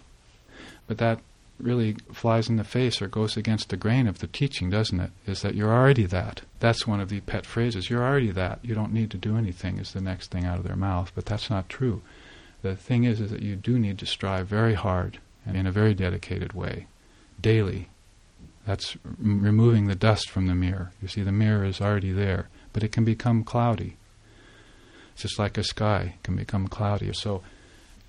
[0.88, 1.20] But that
[1.60, 5.12] really flies in the face or goes against the grain of the teaching, doesn't it?
[5.26, 6.42] Is that you're already that.
[6.60, 7.90] That's one of the pet phrases.
[7.90, 8.60] You're already that.
[8.62, 11.12] You don't need to do anything, is the next thing out of their mouth.
[11.16, 12.02] But that's not true.
[12.62, 15.72] The thing is, is that you do need to strive very hard and in a
[15.72, 16.88] very dedicated way,
[17.40, 17.90] daily.
[18.66, 20.92] That's r- removing the dust from the mirror.
[21.02, 23.98] You see, the mirror is already there, but it can become cloudy.
[25.14, 27.14] It's just like a sky can become cloudy.
[27.14, 27.44] So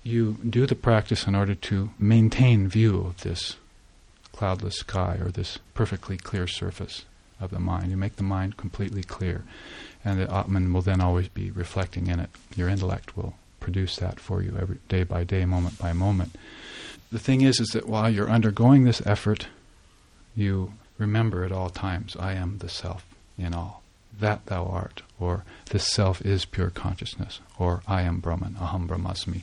[0.07, 3.57] you do the practice in order to maintain view of this
[4.31, 7.05] cloudless sky or this perfectly clear surface
[7.39, 7.91] of the mind.
[7.91, 9.43] You make the mind completely clear,
[10.03, 12.29] and the Atman will then always be reflecting in it.
[12.55, 16.35] Your intellect will produce that for you every day by day, moment by moment
[17.11, 19.47] the thing is, is that while you're undergoing this effort,
[20.35, 23.05] you remember at all times, I am the self
[23.37, 23.83] in all.
[24.19, 29.41] That thou art, or this self is pure consciousness, or I am Brahman, aham brahmasmi.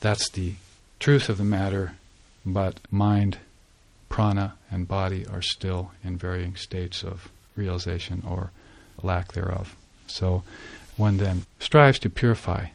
[0.00, 0.54] That's the
[0.98, 1.92] truth of the matter,
[2.46, 3.36] but mind,
[4.08, 8.50] prana, and body are still in varying states of realization or
[9.02, 9.76] lack thereof.
[10.06, 10.42] So
[10.96, 12.68] one then strives to purify.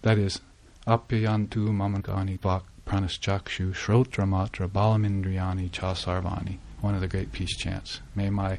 [0.00, 0.40] That is,
[0.86, 6.56] apyayantu mamagani vak pranaschakshu shrotramatra balamindriyani cha sarvani.
[6.80, 8.00] One of the great peace chants.
[8.14, 8.58] May my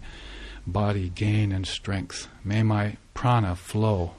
[0.67, 2.27] body gain in strength.
[2.43, 4.13] May my prana flow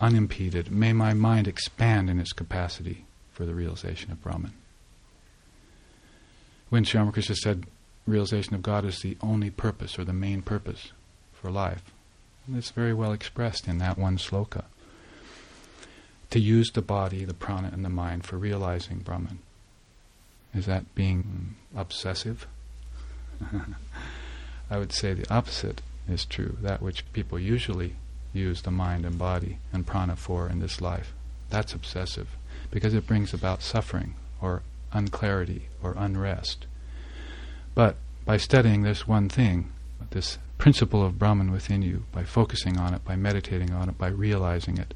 [0.00, 0.70] unimpeded.
[0.70, 4.54] May my mind expand in its capacity for the realization of Brahman.
[6.70, 7.66] When Sri Ramakrishna said
[8.06, 10.92] realization of God is the only purpose or the main purpose
[11.32, 11.82] for life,
[12.52, 14.64] it's very well expressed in that one sloka
[16.30, 19.40] to use the body, the prana, and the mind for realizing Brahman.
[20.54, 22.46] Is that being obsessive?
[24.70, 26.56] I would say the opposite is true.
[26.60, 27.94] That which people usually
[28.32, 31.12] use the mind and body and prana for in this life,
[31.50, 32.28] that's obsessive
[32.74, 36.66] because it brings about suffering or unclarity or unrest.
[37.72, 37.94] But
[38.26, 39.72] by studying this one thing,
[40.10, 44.08] this principle of Brahman within you, by focusing on it, by meditating on it, by
[44.08, 44.92] realizing it,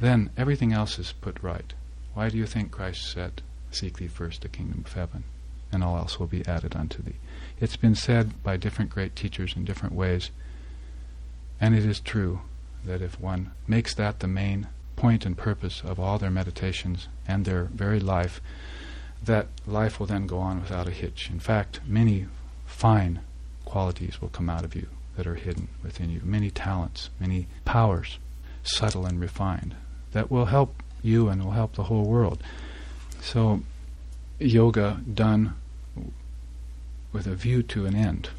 [0.00, 1.72] then everything else is put right.
[2.12, 5.22] Why do you think Christ said, Seek thee first the kingdom of heaven,
[5.70, 7.20] and all else will be added unto thee?
[7.60, 10.32] It's been said by different great teachers in different ways,
[11.60, 12.40] and it is true
[12.84, 17.44] that if one makes that the main point and purpose of all their meditations and
[17.44, 18.40] their very life,
[19.24, 21.30] that life will then go on without a hitch.
[21.30, 22.26] In fact, many
[22.66, 23.20] fine
[23.64, 28.18] qualities will come out of you that are hidden within you, many talents, many powers,
[28.62, 29.74] subtle and refined,
[30.12, 32.42] that will help you and will help the whole world.
[33.20, 33.62] So,
[34.38, 35.54] yoga done
[37.12, 38.30] with a view to an end,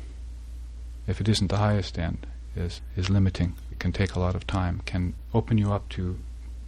[1.07, 3.55] if it isn't the highest end, is, is limiting.
[3.71, 6.17] It can take a lot of time, can open you up to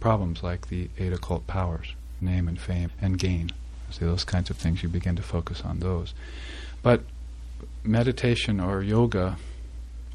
[0.06, 3.50] problems like the eight occult powers, name and fame and gain.
[3.90, 6.14] See, those kinds of things, you begin to focus on those.
[6.80, 7.02] But
[7.82, 9.36] meditation or yoga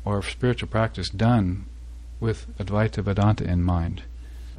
[0.05, 1.65] or spiritual practice done
[2.21, 4.03] with Advaita Vedanta in mind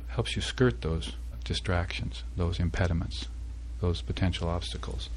[0.08, 1.12] helps you skirt those
[1.44, 3.28] distractions, those impediments,
[3.80, 5.08] those potential obstacles,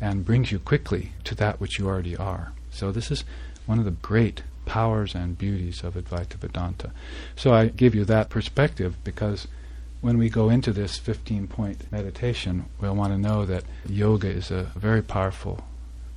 [0.00, 2.52] and brings you quickly to that which you already are.
[2.70, 3.24] So this is
[3.66, 6.92] one of the great powers and beauties of Advaita Vedanta.
[7.36, 9.48] So I give you that perspective because
[10.00, 14.50] when we go into this 15 point meditation, we'll want to know that yoga is
[14.50, 15.64] a very powerful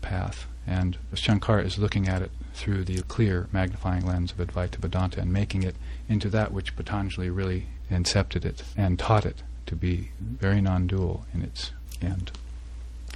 [0.02, 5.20] path, and Shankara is looking at it through the clear magnifying lens of Advaita Vedanta
[5.20, 5.76] and making it
[6.08, 11.26] into that which Patanjali really incepted it and taught it to be very non dual
[11.34, 12.32] in its end.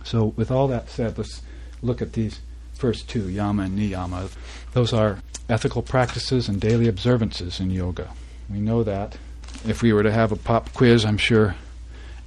[0.03, 1.41] So, with all that said, let's
[1.81, 2.41] look at these
[2.77, 4.29] first two, yama and niyama.
[4.73, 8.09] Those are ethical practices and daily observances in yoga.
[8.49, 9.17] We know that.
[9.65, 11.55] If we were to have a pop quiz, I'm sure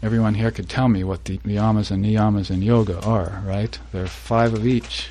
[0.03, 3.79] everyone here could tell me what the yamas and niyamas in yoga are, right?
[3.93, 5.11] There are five of each.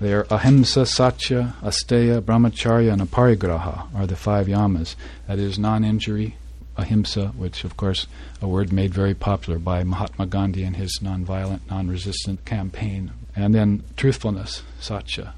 [0.00, 4.94] They are ahimsa, satya, asteya, brahmacharya, and aparigraha are the five yamas.
[5.26, 6.36] That is non-injury,
[6.76, 8.06] ahimsa, which of course
[8.40, 13.12] a word made very popular by Mahatma Gandhi in his non-violent, non-resistant campaign.
[13.36, 15.34] And then truthfulness, satya.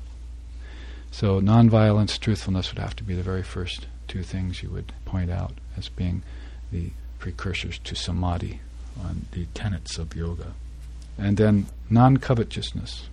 [1.10, 5.30] So non-violence, truthfulness would have to be the very first two things you would point
[5.30, 6.22] out as being
[6.70, 8.60] the precursors to samadhi
[9.02, 10.52] on the tenets of yoga.
[11.18, 13.08] And then non-covetousness.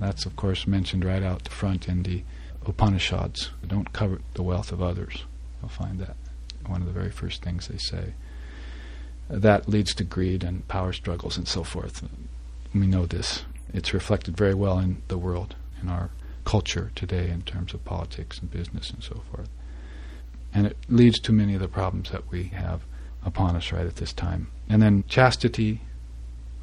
[0.00, 2.22] That's of course mentioned right out the front in the
[2.66, 3.50] Upanishads.
[3.66, 5.24] Don't covet the wealth of others.
[5.60, 6.16] You'll find that
[6.68, 8.14] one of the very first things they say.
[9.28, 12.02] That leads to greed and power struggles and so forth.
[12.74, 13.44] We know this.
[13.72, 16.10] It's reflected very well in the world, in our
[16.44, 19.48] culture today, in terms of politics and business and so forth.
[20.52, 22.82] And it leads to many of the problems that we have
[23.24, 24.48] upon us right at this time.
[24.68, 25.80] And then chastity,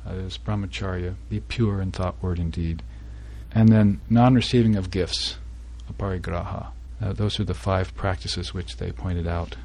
[0.05, 2.83] that is brahmacharya, be pure in thought, word, and deed.
[3.51, 5.37] And then non receiving of gifts,
[5.91, 6.67] aparigraha.
[7.01, 9.57] Uh, those are the five practices which they pointed out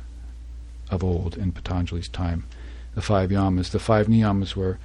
[0.91, 2.45] of old in Patanjali's time.
[2.95, 3.71] The five yamas.
[3.71, 4.79] The five niyamas were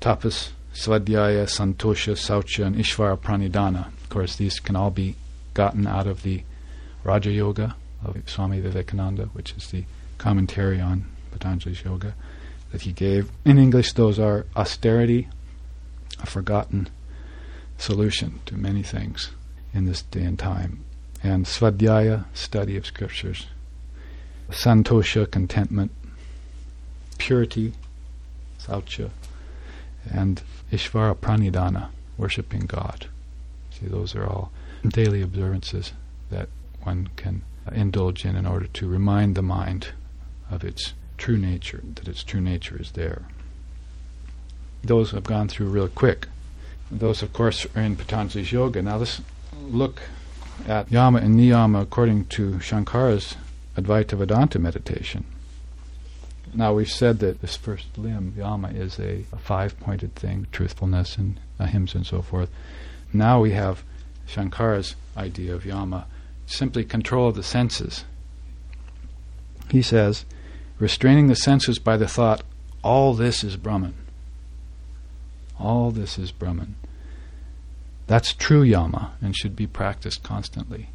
[0.00, 3.88] tapas, svadhyaya, santosha, saucha, and ishvara pranidhana.
[3.88, 5.16] Of course, these can all be
[5.54, 6.42] gotten out of the
[7.04, 9.84] Raja Yoga of Swami Vivekananda, which is the
[10.18, 12.14] commentary on Patanjali's yoga
[12.70, 13.30] that he gave.
[13.44, 15.28] In English, those are austerity,
[16.20, 16.88] a forgotten
[17.78, 19.30] solution to many things
[19.74, 20.84] in this day and time,
[21.22, 23.46] and svadhyaya, study of scriptures,
[24.52, 25.90] santosha, contentment,
[27.18, 27.72] purity,
[28.58, 29.10] saucha,
[30.10, 33.06] and ishvara pranidhana, worshipping God.
[33.70, 34.52] See, those are all
[34.86, 35.92] daily observances
[36.30, 36.48] that
[36.82, 39.88] one can indulge in in order to remind the mind
[40.50, 43.22] of its true nature, that its true nature is there.
[44.82, 46.26] Those have gone through real quick.
[46.90, 48.82] Those, of course, are in Patanjali's yoga.
[48.82, 49.20] Now let's
[49.68, 50.02] look
[50.66, 53.36] at yama and niyama according to Shankara's
[53.76, 55.24] Advaita Vedanta meditation.
[56.54, 61.40] Now we've said that this first limb, yama, is a, a five-pointed thing, truthfulness and
[61.58, 62.50] ahimsa and so forth.
[63.12, 63.84] Now we have
[64.26, 66.06] Shankara's idea of yama,
[66.46, 68.04] simply control of the senses.
[69.70, 70.26] He says,
[70.78, 72.42] restraining the senses by the thought,
[72.82, 73.94] all this is Brahman.
[75.58, 76.74] All this is Brahman.
[78.06, 80.90] That's true yama and should be practiced constantly.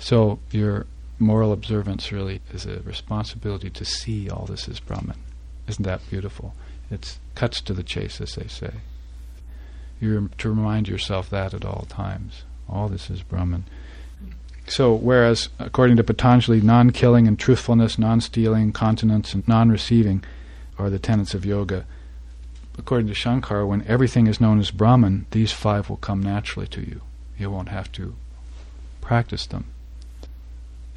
[0.00, 0.86] So your
[1.18, 5.18] moral observance really is a responsibility to see all this as Brahman.
[5.68, 6.54] Isn't that beautiful?
[6.90, 8.72] It cuts to the chase, as they say.
[10.00, 12.42] You're to remind yourself that at all times.
[12.68, 13.64] All this is Brahman.
[14.66, 20.24] So, whereas according to Patanjali, non killing and truthfulness, non stealing, continence, and non receiving
[20.78, 21.84] are the tenets of yoga,
[22.78, 26.80] according to Shankara, when everything is known as Brahman, these five will come naturally to
[26.80, 27.02] you.
[27.38, 28.14] You won't have to
[29.02, 29.66] practice them.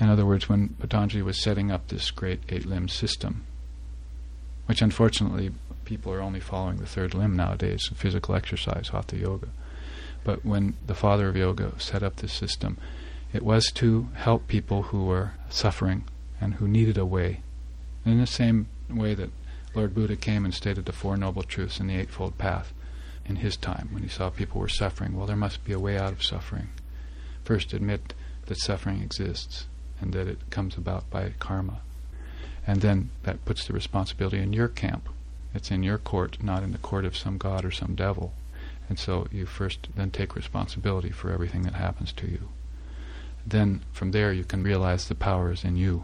[0.03, 3.45] In other words, when Patanjali was setting up this great eight limb system,
[4.65, 5.53] which unfortunately
[5.85, 9.47] people are only following the third limb nowadays, physical exercise, hatha yoga.
[10.25, 12.77] But when the father of yoga set up this system,
[13.31, 16.03] it was to help people who were suffering
[16.41, 17.39] and who needed a way.
[18.05, 19.31] In the same way that
[19.73, 22.73] Lord Buddha came and stated the Four Noble Truths and the Eightfold Path
[23.25, 25.15] in his time when he saw people were suffering.
[25.15, 26.71] Well, there must be a way out of suffering.
[27.45, 28.13] First, admit
[28.47, 29.67] that suffering exists
[30.03, 31.79] and that it comes about by karma.
[32.67, 35.07] And then that puts the responsibility in your camp.
[35.55, 38.33] It's in your court, not in the court of some god or some devil.
[38.89, 42.49] And so you first then take responsibility for everything that happens to you.
[43.47, 46.03] Then from there you can realize the power is in you.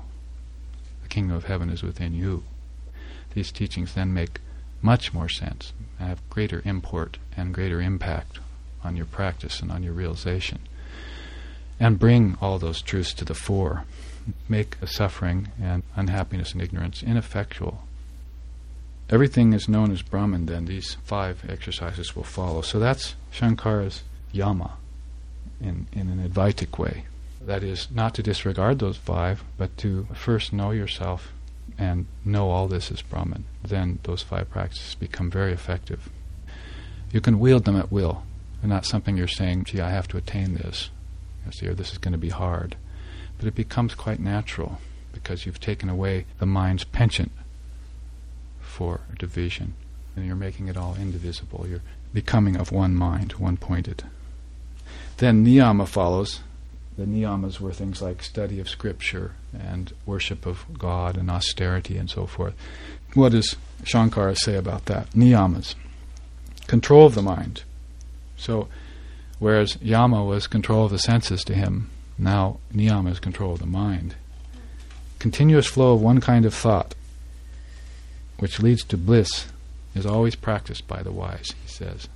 [1.03, 2.43] The kingdom of heaven is within you.
[3.33, 4.39] These teachings then make
[4.81, 8.39] much more sense, have greater import and greater impact
[8.81, 10.59] on your practice and on your realization.
[11.80, 13.86] And bring all those truths to the fore.
[14.47, 17.84] Make suffering and unhappiness and ignorance ineffectual
[19.09, 22.61] everything is known as Brahman, then these five exercises will follow.
[22.61, 24.73] So that's Shankara's yama
[25.59, 27.05] in, in an Advaitic way.
[27.41, 31.32] That is, not to disregard those five, but to first know yourself
[31.77, 33.45] and know all this is Brahman.
[33.63, 36.09] Then those five practices become very effective.
[37.11, 38.23] You can wield them at will.
[38.61, 40.89] They're not something you're saying, gee, I have to attain this,
[41.45, 42.75] or this is going to be hard.
[43.37, 44.79] But it becomes quite natural
[45.13, 47.31] because you've taken away the mind's penchant
[48.59, 49.73] for division.
[50.15, 51.65] And you're making it all indivisible.
[51.67, 51.81] You're
[52.13, 54.03] becoming of one mind, one pointed.
[55.17, 56.41] Then niyama follows.
[56.97, 62.09] The niyamas were things like study of scripture and worship of God and austerity and
[62.09, 62.53] so forth.
[63.13, 65.09] What does Shankara say about that?
[65.11, 65.75] Niyamas.
[66.67, 67.63] Control of the mind.
[68.35, 68.67] So,
[69.39, 73.65] whereas yama was control of the senses to him, now niyama is control of the
[73.65, 74.15] mind.
[75.17, 76.93] Continuous flow of one kind of thought
[78.39, 79.47] which leads to bliss,
[79.93, 82.07] is always practiced by the wise, he says.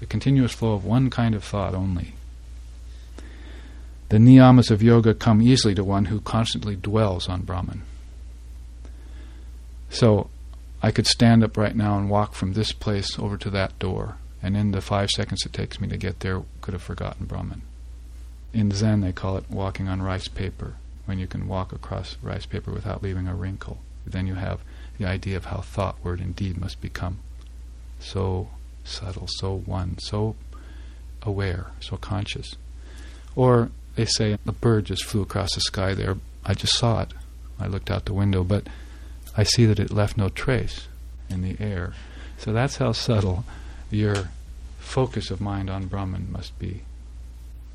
[0.00, 2.14] The continuous flow of one kind of thought only.
[4.08, 7.82] The niyamas of yoga come easily to one who constantly dwells on Brahman.
[9.88, 10.28] So,
[10.82, 14.16] I could stand up right now and walk from this place over to that door,
[14.42, 17.62] and in the five seconds it takes me to get there, could have forgotten Brahman.
[18.52, 20.74] In Zen, they call it walking on rice paper,
[21.06, 23.78] when you can walk across rice paper without leaving a wrinkle.
[24.06, 24.60] Then you have
[24.98, 27.18] the idea of how thought, word, and deed must become
[28.00, 28.48] so
[28.84, 30.36] subtle, so one, so
[31.22, 32.56] aware, so conscious.
[33.36, 36.16] Or they say a bird just flew across the sky there.
[36.44, 37.14] I just saw it.
[37.60, 38.66] I looked out the window, but
[39.36, 40.88] I see that it left no trace
[41.30, 41.94] in the air.
[42.38, 43.44] So that's how subtle
[43.92, 44.28] your
[44.78, 46.82] focus of mind on Brahman must be.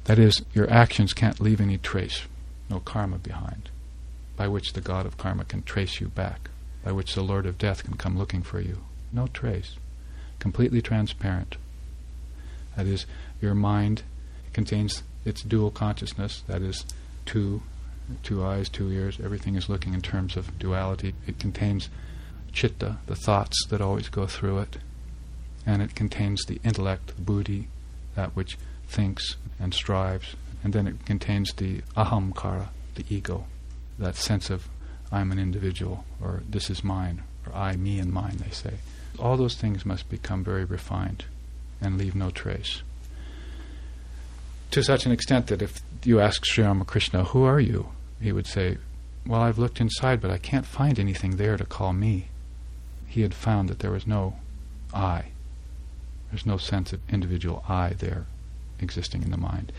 [0.05, 2.23] That is, your actions can't leave any trace,
[2.69, 3.69] no karma behind,
[4.35, 6.49] by which the god of karma can trace you back
[6.87, 8.77] by which the Lord of Death can come looking for you.
[9.11, 9.75] No trace.
[10.39, 11.57] Completely transparent.
[12.77, 13.05] That is,
[13.41, 14.03] your mind
[14.53, 16.85] contains its dual consciousness, that is,
[17.25, 17.61] two,
[18.23, 21.13] two eyes, two ears, everything is looking in terms of duality.
[21.27, 21.89] It contains
[22.53, 24.77] chitta, the thoughts that always go through it,
[25.67, 27.67] and it contains the intellect, the buddhi,
[28.15, 28.57] that which
[28.87, 33.45] thinks and strives, and then it contains the ahamkara, the ego,
[33.99, 34.69] that sense of
[35.11, 38.75] I'm an individual, or this is mine, or I, me, and mine, they say.
[39.19, 41.25] All those things must become very refined
[41.81, 42.81] and leave no trace.
[44.71, 47.89] To such an extent that if you ask Sri Ramakrishna, Who are you?
[48.21, 48.77] he would say,
[49.25, 52.27] Well, I've looked inside, but I can't find anything there to call me.
[53.07, 54.35] He had found that there was no
[54.93, 55.25] I.
[56.31, 58.25] There's no sense of individual I there
[58.79, 59.71] existing in the mind.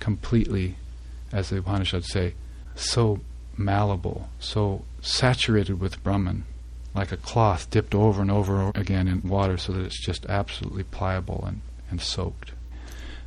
[0.00, 0.76] Completely,
[1.32, 2.34] as the Upanishads say,
[2.74, 3.20] so
[3.56, 6.44] malleable, so saturated with Brahman,
[6.94, 10.82] like a cloth dipped over and over again in water so that it's just absolutely
[10.82, 12.52] pliable and, and soaked.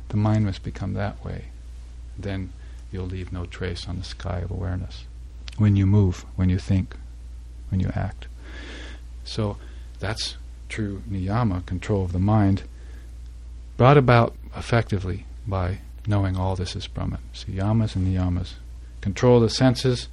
[0.08, 1.46] The mind must become that way.
[2.18, 2.52] Then
[2.90, 5.04] you'll leave no trace on the sky of awareness.
[5.56, 6.96] When you move, when you think,
[7.70, 8.26] when you act.
[9.24, 9.56] So
[10.00, 10.36] that's
[10.70, 12.62] true niyama, control of the mind,
[13.76, 17.20] brought about effectively by knowing all this is Brahman.
[17.34, 18.54] So yamas and niyamas.
[19.02, 20.08] Control the senses,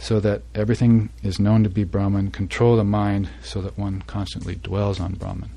[0.00, 4.54] so that everything is known to be Brahman, control the mind so that one constantly
[4.54, 5.50] dwells on Brahman.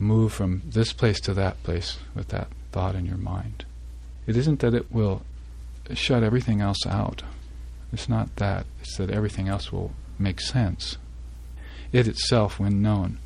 [0.00, 3.64] Move from this place to that place with that thought in your mind.
[4.26, 5.22] It isn't that it will
[5.92, 7.22] shut everything else out.
[7.92, 8.66] It's not that.
[8.80, 10.98] It's that everything else will make sense.
[11.94, 13.18] It itself, when known,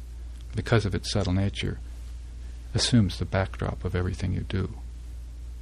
[0.54, 1.78] because of its subtle nature,
[2.74, 4.74] assumes the backdrop of everything you do.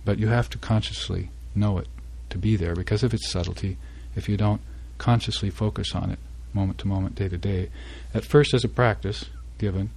[0.05, 1.87] But you have to consciously know it
[2.31, 3.77] to be there because of its subtlety
[4.17, 4.61] if you don't
[4.99, 6.19] consciously focus on it
[6.53, 7.69] moment to moment, day to day.
[8.13, 9.27] At first, as a practice
[9.59, 9.91] given,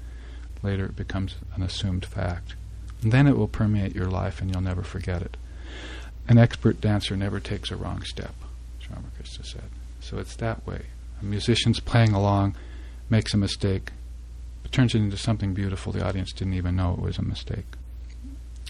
[0.62, 2.54] later it becomes an assumed fact.
[3.02, 5.36] And then it will permeate your life and you'll never forget it.
[6.28, 8.36] An expert dancer never takes a wrong step.
[8.88, 9.70] Ramakrishna said.
[10.00, 10.82] So it's that way.
[11.22, 12.56] A musician's playing along,
[13.10, 13.92] makes a mistake,
[14.72, 15.92] turns it into something beautiful.
[15.92, 17.66] The audience didn't even know it was a mistake.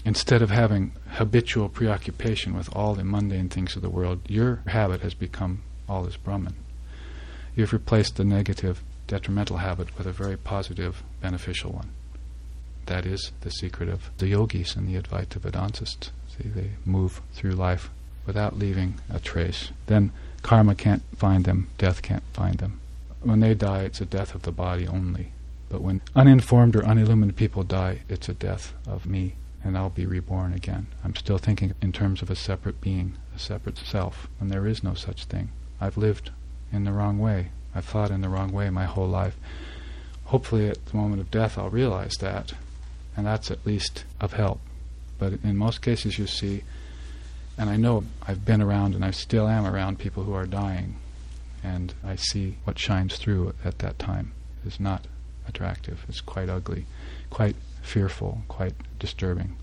[0.04, 5.02] Instead of having habitual preoccupation with all the mundane things of the world, your habit
[5.02, 6.54] has become all this Brahman.
[7.54, 11.90] You've replaced the negative, detrimental habit with a very positive, beneficial one.
[12.86, 16.10] That is the secret of the yogis and the Advaita Vedantists.
[16.28, 17.90] See, they move through life
[18.24, 19.70] without leaving a trace.
[19.86, 20.12] Then
[20.42, 22.80] karma can't find them, death can't find them.
[23.22, 25.32] When they die, it's a death of the body only.
[25.68, 30.06] But when uninformed or unillumined people die, it's a death of me, and I'll be
[30.06, 30.86] reborn again.
[31.04, 34.82] I'm still thinking in terms of a separate being, a separate self, when there is
[34.82, 35.50] no such thing.
[35.80, 36.30] I've lived
[36.72, 37.50] in the wrong way.
[37.74, 39.36] I've thought in the wrong way my whole life.
[40.24, 42.54] Hopefully, at the moment of death, I'll realize that,
[43.16, 44.60] and that's at least of help.
[45.18, 46.64] But in most cases, you see,
[47.58, 50.96] and I know I've been around and I still am around people who are dying,
[51.62, 54.32] and I see what shines through at that time
[54.64, 55.06] is not
[55.46, 56.04] attractive.
[56.08, 56.86] It's quite ugly,
[57.28, 59.56] quite fearful, quite disturbing.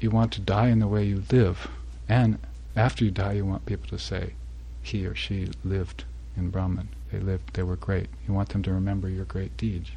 [0.00, 1.68] You want to die in the way you live,
[2.08, 2.38] and
[2.76, 4.34] after you die, you want people to say,
[4.82, 6.04] he or she lived
[6.36, 6.88] in Brahman.
[7.10, 8.08] They lived, they were great.
[8.28, 9.90] You want them to remember your great deeds.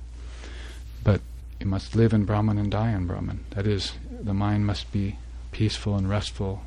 [1.04, 1.22] But
[1.60, 3.44] you must live in Brahman and die in Brahman.
[3.52, 5.18] That is, the mind must be
[5.52, 6.62] peaceful and restful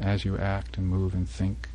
[0.00, 1.68] as you act and move and think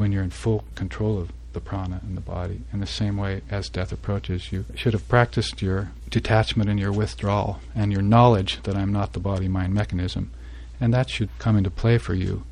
[0.00, 2.62] when you're in full control of the prana and the body.
[2.72, 6.90] In the same way, as death approaches, you should have practiced your detachment and your
[6.90, 10.30] withdrawal and your knowledge that I'm not the body mind mechanism.
[10.80, 12.44] And that should come into play for you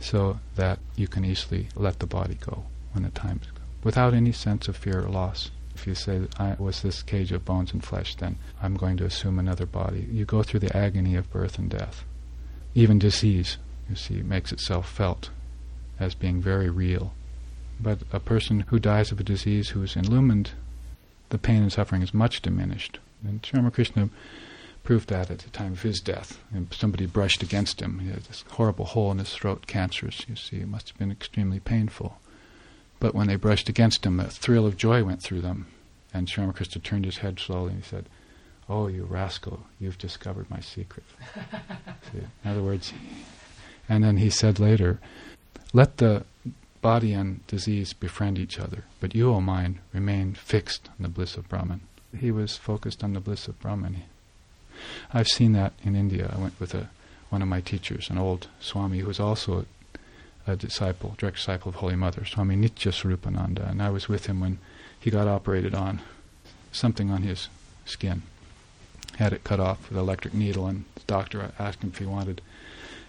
[0.00, 3.40] so that you can easily let the body go when the time
[3.82, 5.50] without any sense of fear or loss.
[5.74, 9.06] If you say, I was this cage of bones and flesh, then I'm going to
[9.06, 10.06] assume another body.
[10.12, 12.04] You go through the agony of birth and death.
[12.74, 13.56] Even disease,
[13.88, 15.30] you see, makes itself felt
[16.02, 17.14] as being very real.
[17.80, 20.50] But a person who dies of a disease who is illumined,
[21.30, 22.98] the pain and suffering is much diminished.
[23.24, 24.10] And Sri Ramakrishna
[24.84, 26.38] proved that at the time of his death.
[26.52, 28.00] And somebody brushed against him.
[28.00, 30.58] He had this horrible hole in his throat, cancerous, you see.
[30.58, 32.18] It must have been extremely painful.
[33.00, 35.66] But when they brushed against him, a thrill of joy went through them.
[36.12, 38.06] And Sri Ramakrishna turned his head slowly and he said,
[38.68, 41.04] Oh, you rascal, you've discovered my secret.
[42.14, 42.92] in other words,
[43.88, 45.00] and then he said later,
[45.72, 46.24] Let the
[46.82, 51.36] body and disease befriend each other, but you, O mind, remain fixed on the bliss
[51.36, 51.80] of Brahman.
[52.18, 54.02] He was focused on the bliss of Brahman.
[55.14, 56.30] I've seen that in India.
[56.34, 56.90] I went with a,
[57.30, 59.64] one of my teachers, an old Swami who was also
[60.46, 64.40] a disciple, direct disciple of Holy Mother, Swami Nitya Swarupananda, and I was with him
[64.40, 64.58] when
[64.98, 66.00] he got operated on
[66.72, 67.48] something on his
[67.86, 68.22] skin.
[69.16, 72.06] Had it cut off with an electric needle, and the doctor asked him if he
[72.06, 72.42] wanted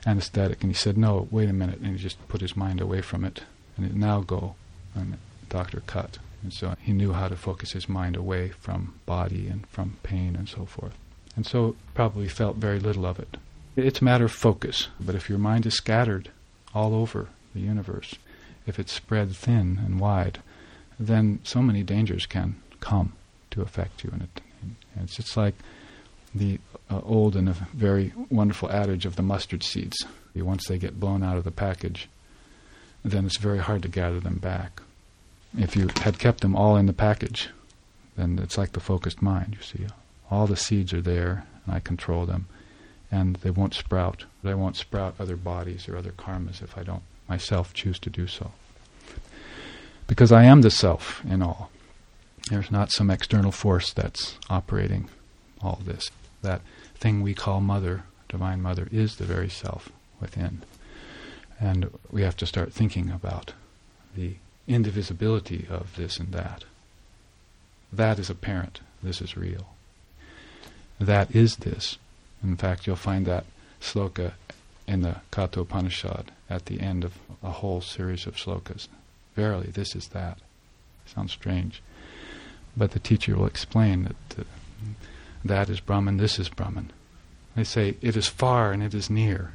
[0.06, 3.02] anesthetic, and he said, "No, wait a minute," and he just put his mind away
[3.02, 3.44] from it,
[3.78, 4.56] and it now go,
[4.96, 5.18] and the
[5.50, 9.68] doctor cut, and so he knew how to focus his mind away from body and
[9.68, 10.96] from pain and so forth,
[11.36, 13.38] and so probably felt very little of it.
[13.76, 16.30] It's a matter of focus, but if your mind is scattered
[16.76, 18.16] all over the universe,
[18.68, 20.42] if it's spread thin and wide,
[21.00, 23.14] then so many dangers can come
[23.52, 24.12] to affect you.
[24.14, 25.56] And, it, and it's just like
[26.34, 26.60] the
[26.90, 30.06] uh, old and very wonderful adage of the mustard seeds.
[30.36, 32.10] Once they get blown out of the package,
[33.06, 34.82] then it's very hard to gather them back.
[35.58, 37.50] If you had kept them all in the package,
[38.18, 39.86] then it's like the focused mind, you see.
[40.32, 42.48] All the seeds are there, and I control them
[43.14, 44.26] and they won't sprout.
[44.42, 48.26] They won't sprout other bodies or other karmas if I don't myself choose to do
[48.26, 48.52] so.
[50.08, 51.70] Because I am the self in all.
[52.50, 55.10] There's not some external force that's operating
[55.62, 56.10] all this.
[56.44, 56.62] That
[56.96, 59.90] thing we call Mother, Divine Mother, is the very self
[60.22, 60.62] within.
[61.60, 63.54] And we have to start thinking about
[64.16, 64.36] the
[64.68, 66.66] indivisibility of this and that.
[67.92, 68.82] That is apparent.
[69.02, 69.74] This is real.
[71.00, 71.98] That is this.
[72.44, 73.46] In fact, you'll find that
[73.82, 74.34] sloka
[74.88, 78.88] in the Katha Upanishad at the end of a whole series of slokas.
[79.36, 80.40] Verily, this is that.
[81.06, 81.82] Sounds strange.
[82.76, 84.46] But the teacher will explain that
[85.44, 86.92] that is Brahman, this is Brahman.
[87.56, 89.54] They say it is far and it is near.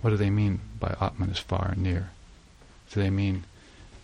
[0.00, 2.10] What do they mean by Atman is far and near?
[2.90, 3.44] Do they mean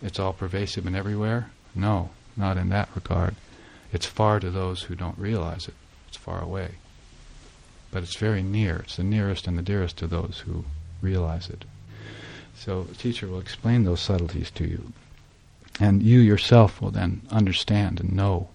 [0.01, 1.49] it's all pervasive and everywhere?
[1.73, 3.35] No, not in that regard.
[3.91, 5.73] It's far to those who don't realize it.
[6.07, 6.75] It's far away
[7.91, 8.77] but it's very near.
[8.77, 10.65] It's the nearest and the dearest to those who
[11.01, 11.65] realize it.
[12.55, 14.91] So the teacher will explain those subtleties to you.
[15.79, 18.49] And you yourself will then understand and know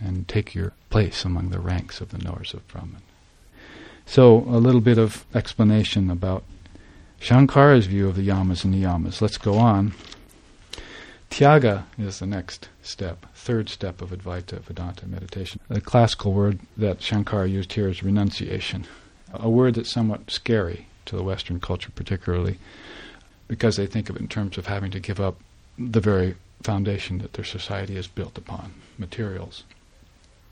[0.00, 3.02] and take your place among the ranks of the knowers of Brahman.
[4.06, 6.44] So a little bit of explanation about
[7.20, 9.20] Shankara's view of the yamas and niyamas.
[9.20, 9.92] Let's go on.
[11.30, 15.60] Tyaga is the next step, third step of Advaita Vedanta meditation.
[15.68, 18.86] The classical word that Shankara used here is renunciation,
[19.32, 22.58] a word that's somewhat scary to the Western culture, particularly
[23.46, 25.36] because they think of it in terms of having to give up
[25.78, 29.64] the very foundation that their society is built upon, materials.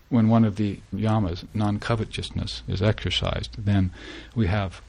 [0.09, 3.91] When one of the yamas, non covetousness, is exercised, then
[4.35, 4.81] we have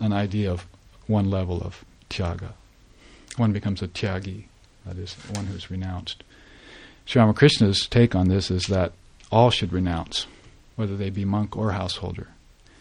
[0.00, 0.66] an idea of
[1.06, 2.52] one level of tyaga.
[3.36, 4.44] One becomes a tyagi,
[4.84, 6.22] that is, one who's renounced.
[7.04, 8.92] Sri Ramakrishna's take on this is that
[9.30, 10.26] all should renounce,
[10.76, 12.28] whether they be monk or householder,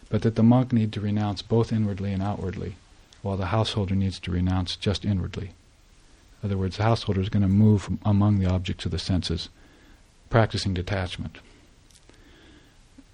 [0.09, 2.75] but that the monk need to renounce both inwardly and outwardly,
[3.21, 5.51] while the householder needs to renounce just inwardly.
[6.41, 9.49] In other words, the householder is going to move among the objects of the senses,
[10.29, 11.37] practicing detachment.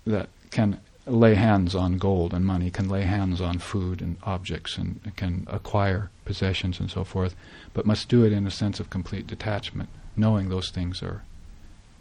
[0.05, 4.77] That can lay hands on gold and money, can lay hands on food and objects,
[4.77, 7.35] and can acquire possessions and so forth,
[7.73, 11.23] but must do it in a sense of complete detachment, knowing those things are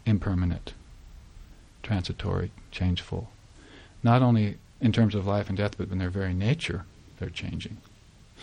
[0.05, 0.73] impermanent,
[1.83, 3.29] transitory, changeful.
[4.03, 6.85] Not only in terms of life and death, but in their very nature,
[7.19, 7.77] they're changing.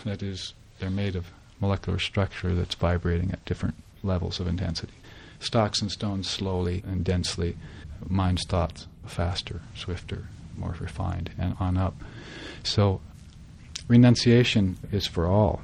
[0.05, 4.93] That is, they're made of molecular structure that's vibrating at different levels of intensity.
[5.39, 7.57] Stocks and stones slowly and densely,
[8.07, 11.95] mind's thoughts faster, swifter, more refined, and on up.
[12.63, 13.01] So,
[13.87, 15.61] renunciation is for all.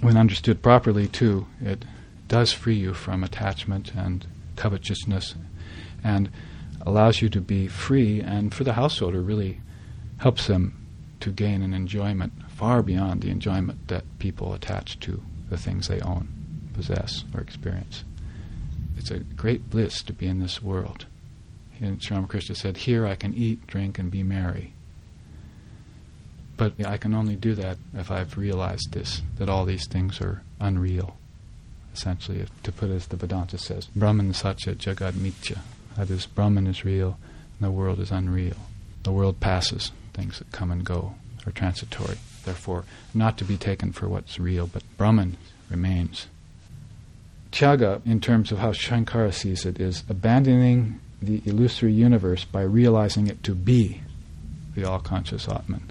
[0.00, 1.84] When understood properly, too, it
[2.28, 5.34] does free you from attachment and covetousness
[6.02, 6.30] and
[6.84, 9.60] allows you to be free, and for the householder, really
[10.18, 10.86] helps them
[11.20, 16.00] to gain an enjoyment far beyond the enjoyment that people attach to the things they
[16.00, 16.28] own,
[16.74, 18.04] possess, or experience.
[18.96, 21.06] It's a great bliss to be in this world
[21.82, 24.72] and Sri Ramakrishna said, Here I can eat, drink, and be merry.
[26.56, 30.42] But I can only do that if I've realized this, that all these things are
[30.60, 31.16] unreal.
[31.92, 35.58] Essentially, to put it as the Vedanta says, Brahman Satya Jagat Mithya.
[35.96, 37.18] That is, Brahman is real,
[37.58, 38.56] and the world is unreal.
[39.02, 41.16] The world passes, things that come and go
[41.46, 42.18] are transitory.
[42.44, 45.36] Therefore, not to be taken for what's real, but Brahman
[45.68, 46.28] remains.
[47.50, 53.28] Tyaga, in terms of how Shankara sees it, is abandoning the illusory universe by realizing
[53.28, 54.02] it to be
[54.74, 55.90] the all conscious Atman.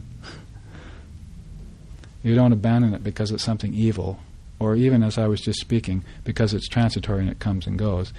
[2.24, 4.20] you don't abandon it because it's something evil,
[4.60, 8.14] or even as I was just speaking, because it's transitory and it comes and goes.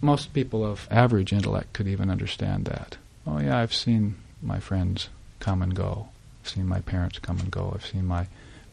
[0.00, 2.96] Most people of average intellect could even understand that.
[3.26, 5.08] Oh, yeah, I've seen my friends
[5.40, 6.08] come and go.
[6.42, 7.72] I've seen my parents come and go.
[7.74, 8.28] I've seen my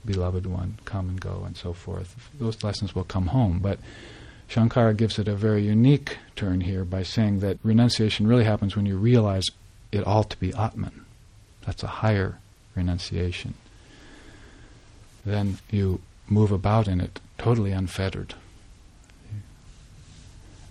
[0.06, 2.30] beloved one come and go, and so forth.
[2.40, 3.60] Those lessons will come home.
[3.60, 3.80] But
[4.50, 8.86] Shankara gives it a very unique turn here by saying that renunciation really happens when
[8.86, 9.46] you realize
[9.92, 11.06] it all to be Atman.
[11.66, 12.40] That's a higher
[12.76, 13.56] renunciation.
[15.26, 18.36] Then you move about in it totally unfettered,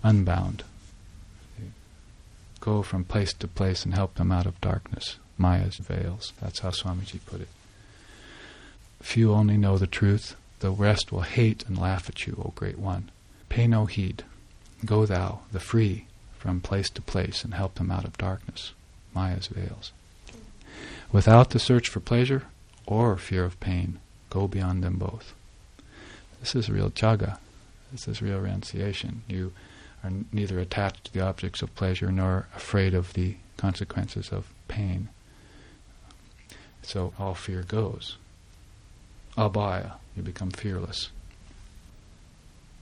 [0.03, 0.63] unbound.
[2.59, 6.33] Go from place to place and help them out of darkness, Maya's veils.
[6.41, 7.49] That's how Swamiji put it.
[9.01, 12.79] Few only know the truth, the rest will hate and laugh at you, O Great
[12.79, 13.11] One.
[13.55, 14.25] Pay no heed.
[14.83, 18.73] Go thou, the free, from place to place and help them out of darkness,
[19.15, 19.93] Maya's veils.
[21.13, 22.47] Without the search for pleasure
[22.85, 23.99] or fear of pain,
[24.29, 25.33] go beyond them both.
[26.41, 27.37] This is real tyaga.
[27.93, 29.21] This is real renunciation.
[29.29, 29.53] You
[30.03, 35.07] are neither attached to the objects of pleasure nor afraid of the consequences of pain.
[36.81, 38.17] So all fear goes.
[39.37, 41.11] Abhaya, you become fearless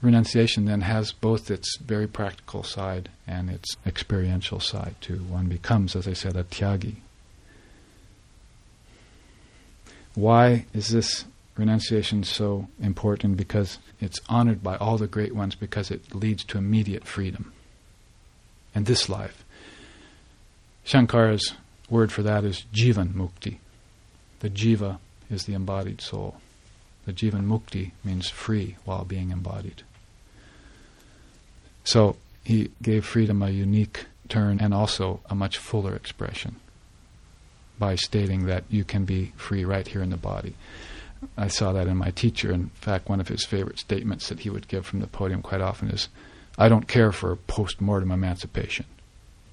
[0.04, 5.18] renunciation then has both its very practical side and its experiential side too.
[5.24, 6.96] One becomes, as I said, a tyagi.
[10.14, 11.24] Why is this
[11.56, 13.36] renunciation so important?
[13.36, 17.52] Because it's honored by all the great ones because it leads to immediate freedom
[18.74, 19.44] in this life.
[20.84, 21.54] Shankara's
[21.88, 23.58] word for that is jivan mukti.
[24.40, 24.98] The jiva
[25.30, 26.36] is the embodied soul.
[27.06, 29.82] The jivan mukti means free while being embodied.
[31.84, 36.56] So he gave freedom a unique turn and also a much fuller expression
[37.78, 40.54] by stating that you can be free right here in the body.
[41.36, 42.52] I saw that in my teacher.
[42.52, 45.60] In fact, one of his favorite statements that he would give from the podium quite
[45.60, 46.08] often is,
[46.56, 48.86] I don't care for post mortem emancipation.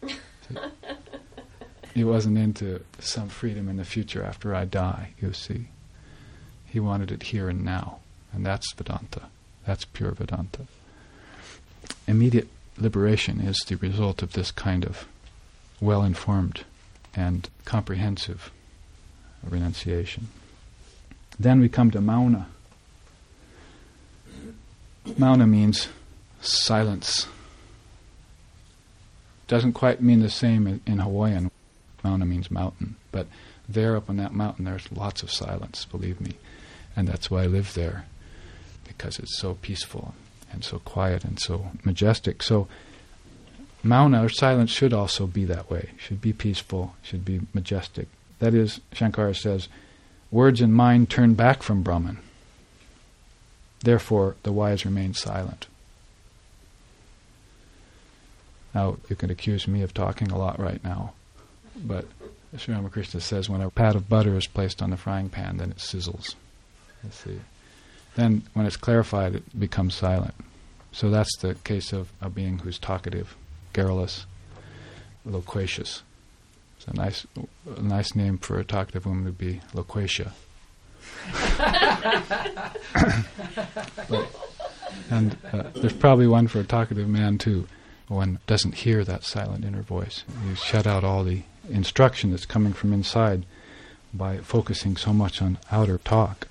[1.93, 5.69] he wasn't into some freedom in the future after I die, you see.
[6.65, 7.99] He wanted it here and now.
[8.33, 9.23] And that's Vedanta.
[9.65, 10.67] That's pure Vedanta
[12.07, 15.05] immediate liberation is the result of this kind of
[15.79, 16.63] well informed
[17.15, 18.51] and comprehensive
[19.43, 20.27] renunciation.
[21.39, 22.47] Then we come to Mauna.
[25.17, 25.87] Mauna means
[26.41, 27.27] silence.
[29.47, 31.51] Doesn't quite mean the same in, Hawaiian.
[32.03, 33.27] Mauna means mountain, but
[33.67, 36.33] there up on that mountain there's lots of silence, believe me.
[36.95, 38.05] And that's why I live there,
[38.87, 40.13] because it's so peaceful
[40.53, 42.43] and so quiet and so majestic.
[42.43, 42.67] So
[43.83, 48.07] Mauna or silence should also be that way, should be peaceful, should be majestic.
[48.39, 49.67] That is, Shankara says,
[50.29, 52.19] words and mind turn back from Brahman.
[53.83, 55.67] Therefore, the wise remain silent.
[58.73, 61.13] Now, you can accuse me of talking a lot right now,
[61.75, 62.05] but
[62.57, 65.71] Sri Ramakrishna says when a pat of butter is placed on the frying pan, then
[65.71, 66.35] it sizzles.
[67.03, 67.39] You see.
[68.15, 70.33] Then, when it's clarified, it becomes silent.
[70.91, 73.35] So that's the case of a being who's talkative,
[73.73, 74.25] garrulous,
[75.25, 76.03] loquacious.
[76.77, 77.25] It's a nice,
[77.77, 80.31] a nice name for a talkative woman would be Loquacia.
[84.09, 84.27] but,
[85.09, 87.67] and uh, there's probably one for a talkative man too.
[88.07, 90.23] One doesn't hear that silent inner voice.
[90.47, 93.45] You shut out all the instruction that's coming from inside
[94.13, 96.47] by focusing so much on outer talk.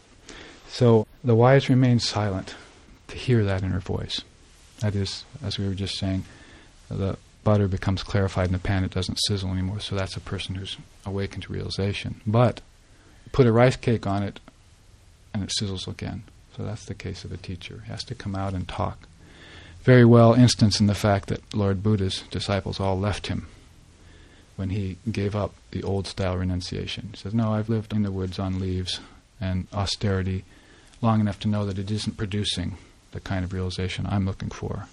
[0.71, 2.55] So the wise remain silent
[3.09, 4.23] to hear that inner voice.
[4.79, 6.25] That is, as we were just saying,
[6.89, 10.55] the butter becomes clarified in the pan, it doesn't sizzle anymore, so that's a person
[10.55, 12.21] who's awakened to realization.
[12.27, 12.61] But
[13.33, 14.41] put a rice cake on it
[15.35, 16.23] and it sizzles again.
[16.57, 17.83] So that's the case of a teacher.
[17.85, 19.09] He has to come out and talk.
[19.83, 23.49] Very well instanced in the fact that Lord Buddha's disciples all left him
[24.57, 27.09] when he gave up the old style renunciation.
[27.13, 29.01] He says, No, I've lived in the woods on leaves
[29.41, 30.45] and austerity
[31.03, 32.77] long enough to know that it isn't producing
[33.13, 34.87] the kind of realization I'm looking for.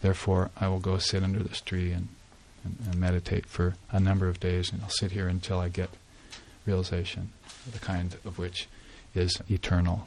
[0.00, 2.08] Therefore, I will go sit under this tree and,
[2.64, 5.90] and, and meditate for a number of days, and I'll sit here until I get
[6.66, 7.32] realization,
[7.70, 8.68] the kind of which
[9.14, 10.06] is eternal.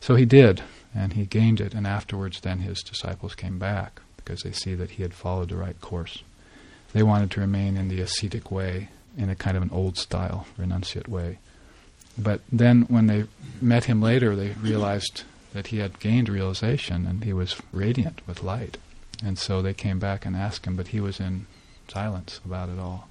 [0.00, 0.62] So he did,
[0.94, 4.90] and he gained it, and afterwards, then his disciples came back because they see that
[4.90, 6.22] he had followed the right course.
[6.92, 10.46] They wanted to remain in the ascetic way, in a kind of an old style,
[10.58, 11.38] renunciate way.
[12.18, 13.24] But then, when they
[13.60, 18.42] met him later, they realized that he had gained realization and he was radiant with
[18.42, 18.76] light.
[19.24, 21.46] And so they came back and asked him, but he was in
[21.88, 23.08] silence about it all.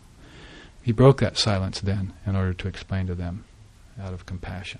[0.81, 3.45] He broke that silence then in order to explain to them
[3.99, 4.79] out of compassion.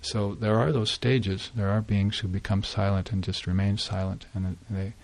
[0.00, 1.50] So there are those stages.
[1.54, 4.94] There are beings who become silent and just remain silent, and they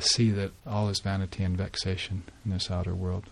[0.00, 3.26] see that all is vanity and vexation in this outer world.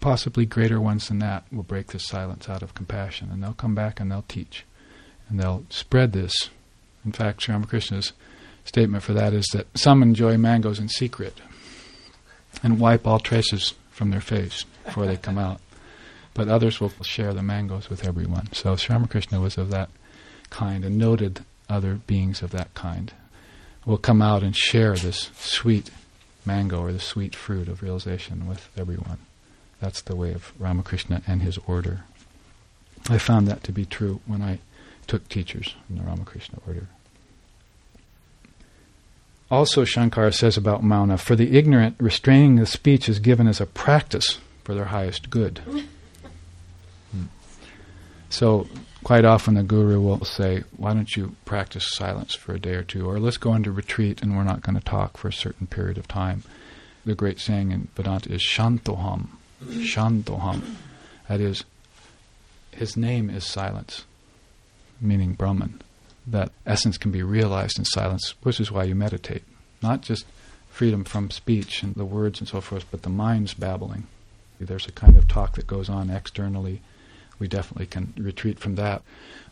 [0.00, 3.74] Possibly greater ones than that will break this silence out of compassion, and they'll come
[3.74, 4.64] back and they'll teach,
[5.28, 6.50] and they'll spread this
[7.06, 8.12] in fact, Sri Ramakrishna's
[8.64, 11.40] statement for that is that some enjoy mangoes in secret
[12.64, 15.60] and wipe all traces from their face before they come out.
[16.34, 18.52] But others will share the mangoes with everyone.
[18.52, 19.88] So Sri Ramakrishna was of that
[20.50, 23.12] kind and noted other beings of that kind
[23.84, 25.90] will come out and share this sweet
[26.44, 29.18] mango or the sweet fruit of realization with everyone.
[29.86, 32.00] That's the way of Ramakrishna and his order.
[33.08, 34.58] I found that to be true when I
[35.06, 36.88] took teachers in the Ramakrishna order.
[39.48, 43.64] Also, Shankara says about Mauna, for the ignorant, restraining the speech is given as a
[43.64, 45.60] practice for their highest good.
[47.12, 47.26] Hmm.
[48.28, 48.66] So,
[49.04, 52.82] quite often the guru will say, Why don't you practice silence for a day or
[52.82, 53.08] two?
[53.08, 55.96] Or let's go into retreat and we're not going to talk for a certain period
[55.96, 56.42] of time.
[57.04, 59.28] The great saying in Vedanta is Shantoham.
[59.62, 60.62] Shantoham.
[61.28, 61.64] That is,
[62.72, 64.04] his name is silence,
[65.00, 65.80] meaning Brahman
[66.26, 69.44] that essence can be realized in silence, which is why you meditate.
[69.82, 70.26] Not just
[70.68, 74.06] freedom from speech and the words and so forth, but the mind's babbling.
[74.58, 76.80] There's a kind of talk that goes on externally.
[77.38, 79.02] We definitely can retreat from that.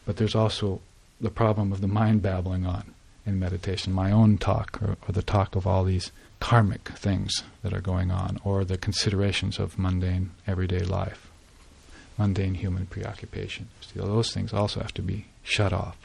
[0.05, 0.81] But there's also
[1.21, 2.95] the problem of the mind babbling on
[3.27, 7.72] in meditation, my own talk, or, or the talk of all these karmic things that
[7.72, 11.30] are going on, or the considerations of mundane everyday life,
[12.18, 13.68] mundane human preoccupation.
[13.80, 15.97] So those things also have to be shut off.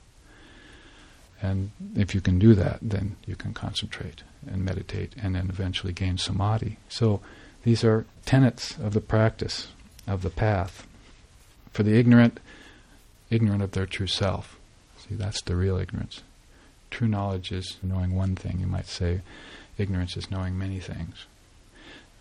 [1.42, 5.94] And if you can do that, then you can concentrate and meditate and then eventually
[5.94, 6.78] gain samadhi.
[6.90, 7.22] So
[7.64, 9.68] these are tenets of the practice
[10.08, 10.86] of the path.
[11.72, 12.40] For the ignorant,
[13.30, 14.58] ignorant of their true self.
[14.98, 16.24] See, that's the real ignorance.
[16.90, 19.22] True knowledge is knowing one thing, you might say.
[19.80, 21.26] Ignorance is knowing many things.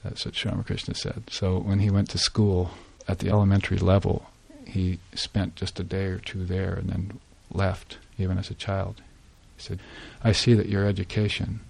[0.05, 1.25] That's what Sri Ramakrishna said.
[1.31, 2.71] So when he went to school
[3.09, 4.27] at the elementary level,
[4.65, 7.21] he spent just a day or two there and then
[7.53, 9.03] left, even as a child.
[9.57, 9.81] He said,
[10.23, 11.61] I see that your education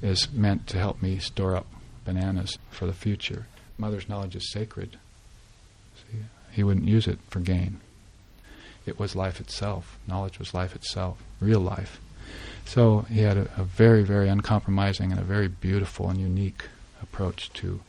[0.00, 1.66] is meant to help me store up
[2.04, 3.46] bananas for the future.
[3.78, 4.98] Mother's knowledge is sacred.
[5.96, 6.18] See,
[6.52, 7.80] he wouldn't use it for gain.
[8.86, 9.98] it was life itself.
[10.06, 11.98] Knowledge was life itself, real life.
[12.64, 16.64] So he had a, a very, very uncompromising and a very beautiful and unique
[17.02, 17.80] approach to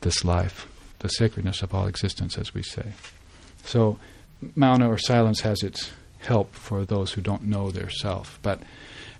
[0.00, 0.68] this life,
[0.98, 2.92] the sacredness of all existence, as we say.
[3.64, 3.98] So,
[4.54, 8.38] mauna or silence has its help for those who don't know their self.
[8.42, 8.60] But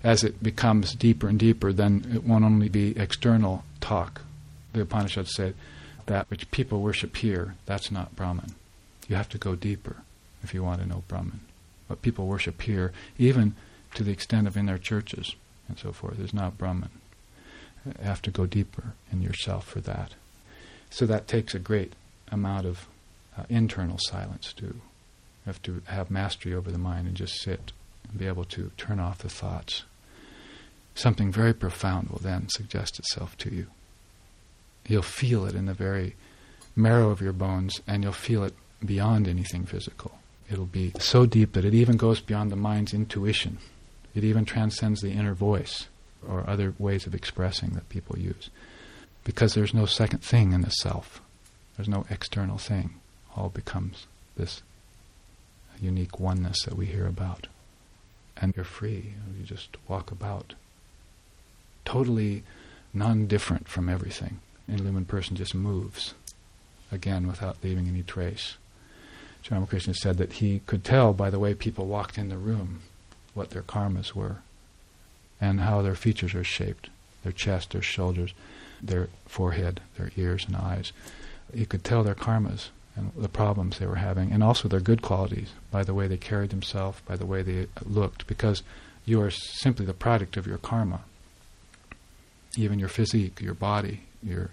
[0.03, 4.21] as it becomes deeper and deeper, then it won't only be external talk.
[4.73, 5.55] The Upanishads said
[6.05, 8.55] that which people worship here, that's not Brahman.
[9.07, 9.97] You have to go deeper
[10.43, 11.39] if you want to know Brahman.
[11.87, 13.55] What people worship here, even
[13.97, 15.35] to the extent of in their churches
[15.67, 16.91] and so forth, is not Brahman.
[17.83, 20.11] You have to go deeper in yourself for that.
[20.91, 21.93] So that takes a great
[22.31, 22.87] amount of
[23.35, 24.75] uh, internal silence too.
[24.75, 27.71] You have to have mastery over the mind and just sit
[28.07, 29.83] and be able to turn off the thoughts.
[30.93, 33.65] Something very profound will then suggest itself to you.
[34.87, 36.15] You'll feel it in the very
[36.75, 38.53] marrow of your bones, and you'll feel it
[38.85, 40.19] beyond anything physical.
[40.51, 43.57] It'll be so deep that it even goes beyond the mind's intuition.
[44.17, 45.89] It even transcends the inner voice
[46.27, 48.49] or other ways of expressing that people use.
[49.23, 51.21] Because there's no second thing in the self,
[51.75, 52.95] there's no external thing.
[53.35, 54.63] All becomes this
[55.79, 57.45] unique oneness that we hear about.
[58.35, 59.13] And you're free.
[59.37, 60.55] You just walk about.
[61.85, 62.41] Totally
[62.95, 64.39] non different from everything.
[64.67, 66.15] Illumined person just moves,
[66.91, 68.57] again, without leaving any trace.
[69.51, 72.81] Ramakrishna said that he could tell by the way people walked in the room
[73.37, 74.37] what their karmas were
[75.39, 76.89] and how their features are shaped
[77.23, 78.33] their chest, their shoulders,
[78.81, 80.93] their forehead, their ears and eyes.
[81.53, 85.01] You could tell their karmas and the problems they were having, and also their good
[85.01, 88.63] qualities by the way they carried themselves, by the way they looked, because
[89.05, 91.01] you are simply the product of your karma.
[92.55, 94.51] Even your physique, your body, your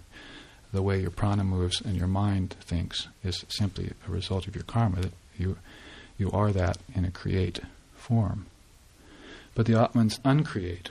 [0.72, 4.64] the way your prana moves and your mind thinks is simply a result of your
[4.64, 5.01] karma.
[5.01, 5.57] That you
[6.18, 7.61] you are that in a create
[7.95, 8.47] form.
[9.55, 10.91] But the Atman's uncreate.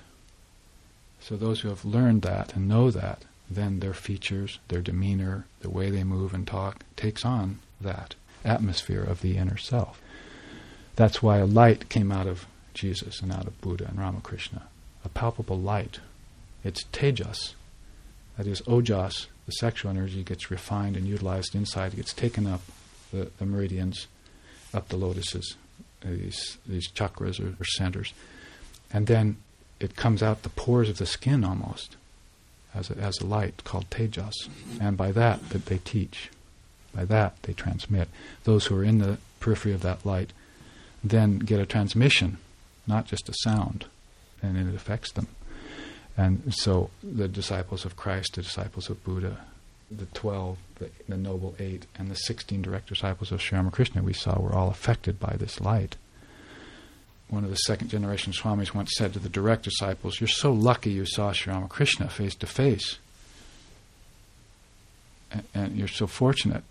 [1.19, 5.69] So those who have learned that and know that, then their features, their demeanor, the
[5.69, 10.01] way they move and talk takes on that atmosphere of the inner self.
[10.95, 14.63] That's why a light came out of Jesus and out of Buddha and Ramakrishna.
[15.05, 15.99] A palpable light.
[16.63, 17.53] It's tejas.
[18.37, 21.93] That is, ojas, the sexual energy, gets refined and utilized inside.
[21.93, 22.61] It gets taken up
[23.11, 24.07] the, the meridians,
[24.73, 25.55] up the lotuses,
[26.03, 28.13] these, these chakras or, or centers.
[28.93, 29.37] And then
[29.79, 31.97] it comes out the pores of the skin almost
[32.73, 34.33] as a, as a light called tejas.
[34.79, 36.29] And by that, that they teach.
[36.93, 38.07] By that, they transmit.
[38.43, 40.31] Those who are in the periphery of that light
[41.03, 42.37] then get a transmission,
[42.87, 43.85] not just a sound,
[44.41, 45.27] and it affects them.
[46.15, 49.39] And so the disciples of Christ, the disciples of Buddha,
[49.91, 54.13] the 12, the, the Noble Eight, and the 16 direct disciples of Sri Ramakrishna we
[54.13, 55.95] saw were all affected by this light.
[57.29, 60.91] One of the second generation Swamis once said to the direct disciples, You're so lucky
[60.91, 62.99] you saw Sri Ramakrishna face to face.
[65.53, 66.63] And you're so fortunate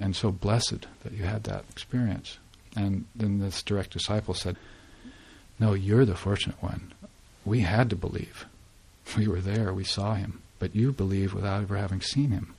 [0.00, 2.38] and so blessed that you had that experience.
[2.74, 4.56] And then this direct disciple said,
[5.58, 6.92] No, you're the fortunate one.
[7.44, 8.46] We had to believe.
[9.16, 10.40] We were there, we saw him.
[10.58, 12.54] But you believe without ever having seen him.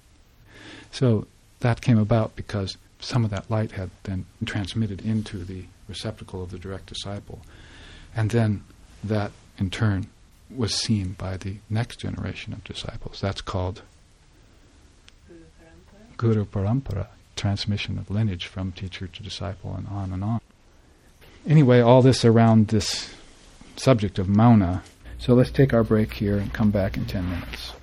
[0.91, 1.27] So
[1.59, 6.51] that came about because some of that light had then transmitted into the receptacle of
[6.51, 7.41] the direct disciple.
[8.15, 8.63] And then
[9.03, 10.07] that, in turn,
[10.55, 13.19] was seen by the next generation of disciples.
[13.21, 13.81] That's called
[16.17, 20.41] Guru Parampara, transmission of lineage from teacher to disciple and on and on.
[21.47, 23.13] Anyway, all this around this
[23.75, 24.83] subject of mauna.
[25.19, 27.73] So let's take our break here and come back in 10 minutes.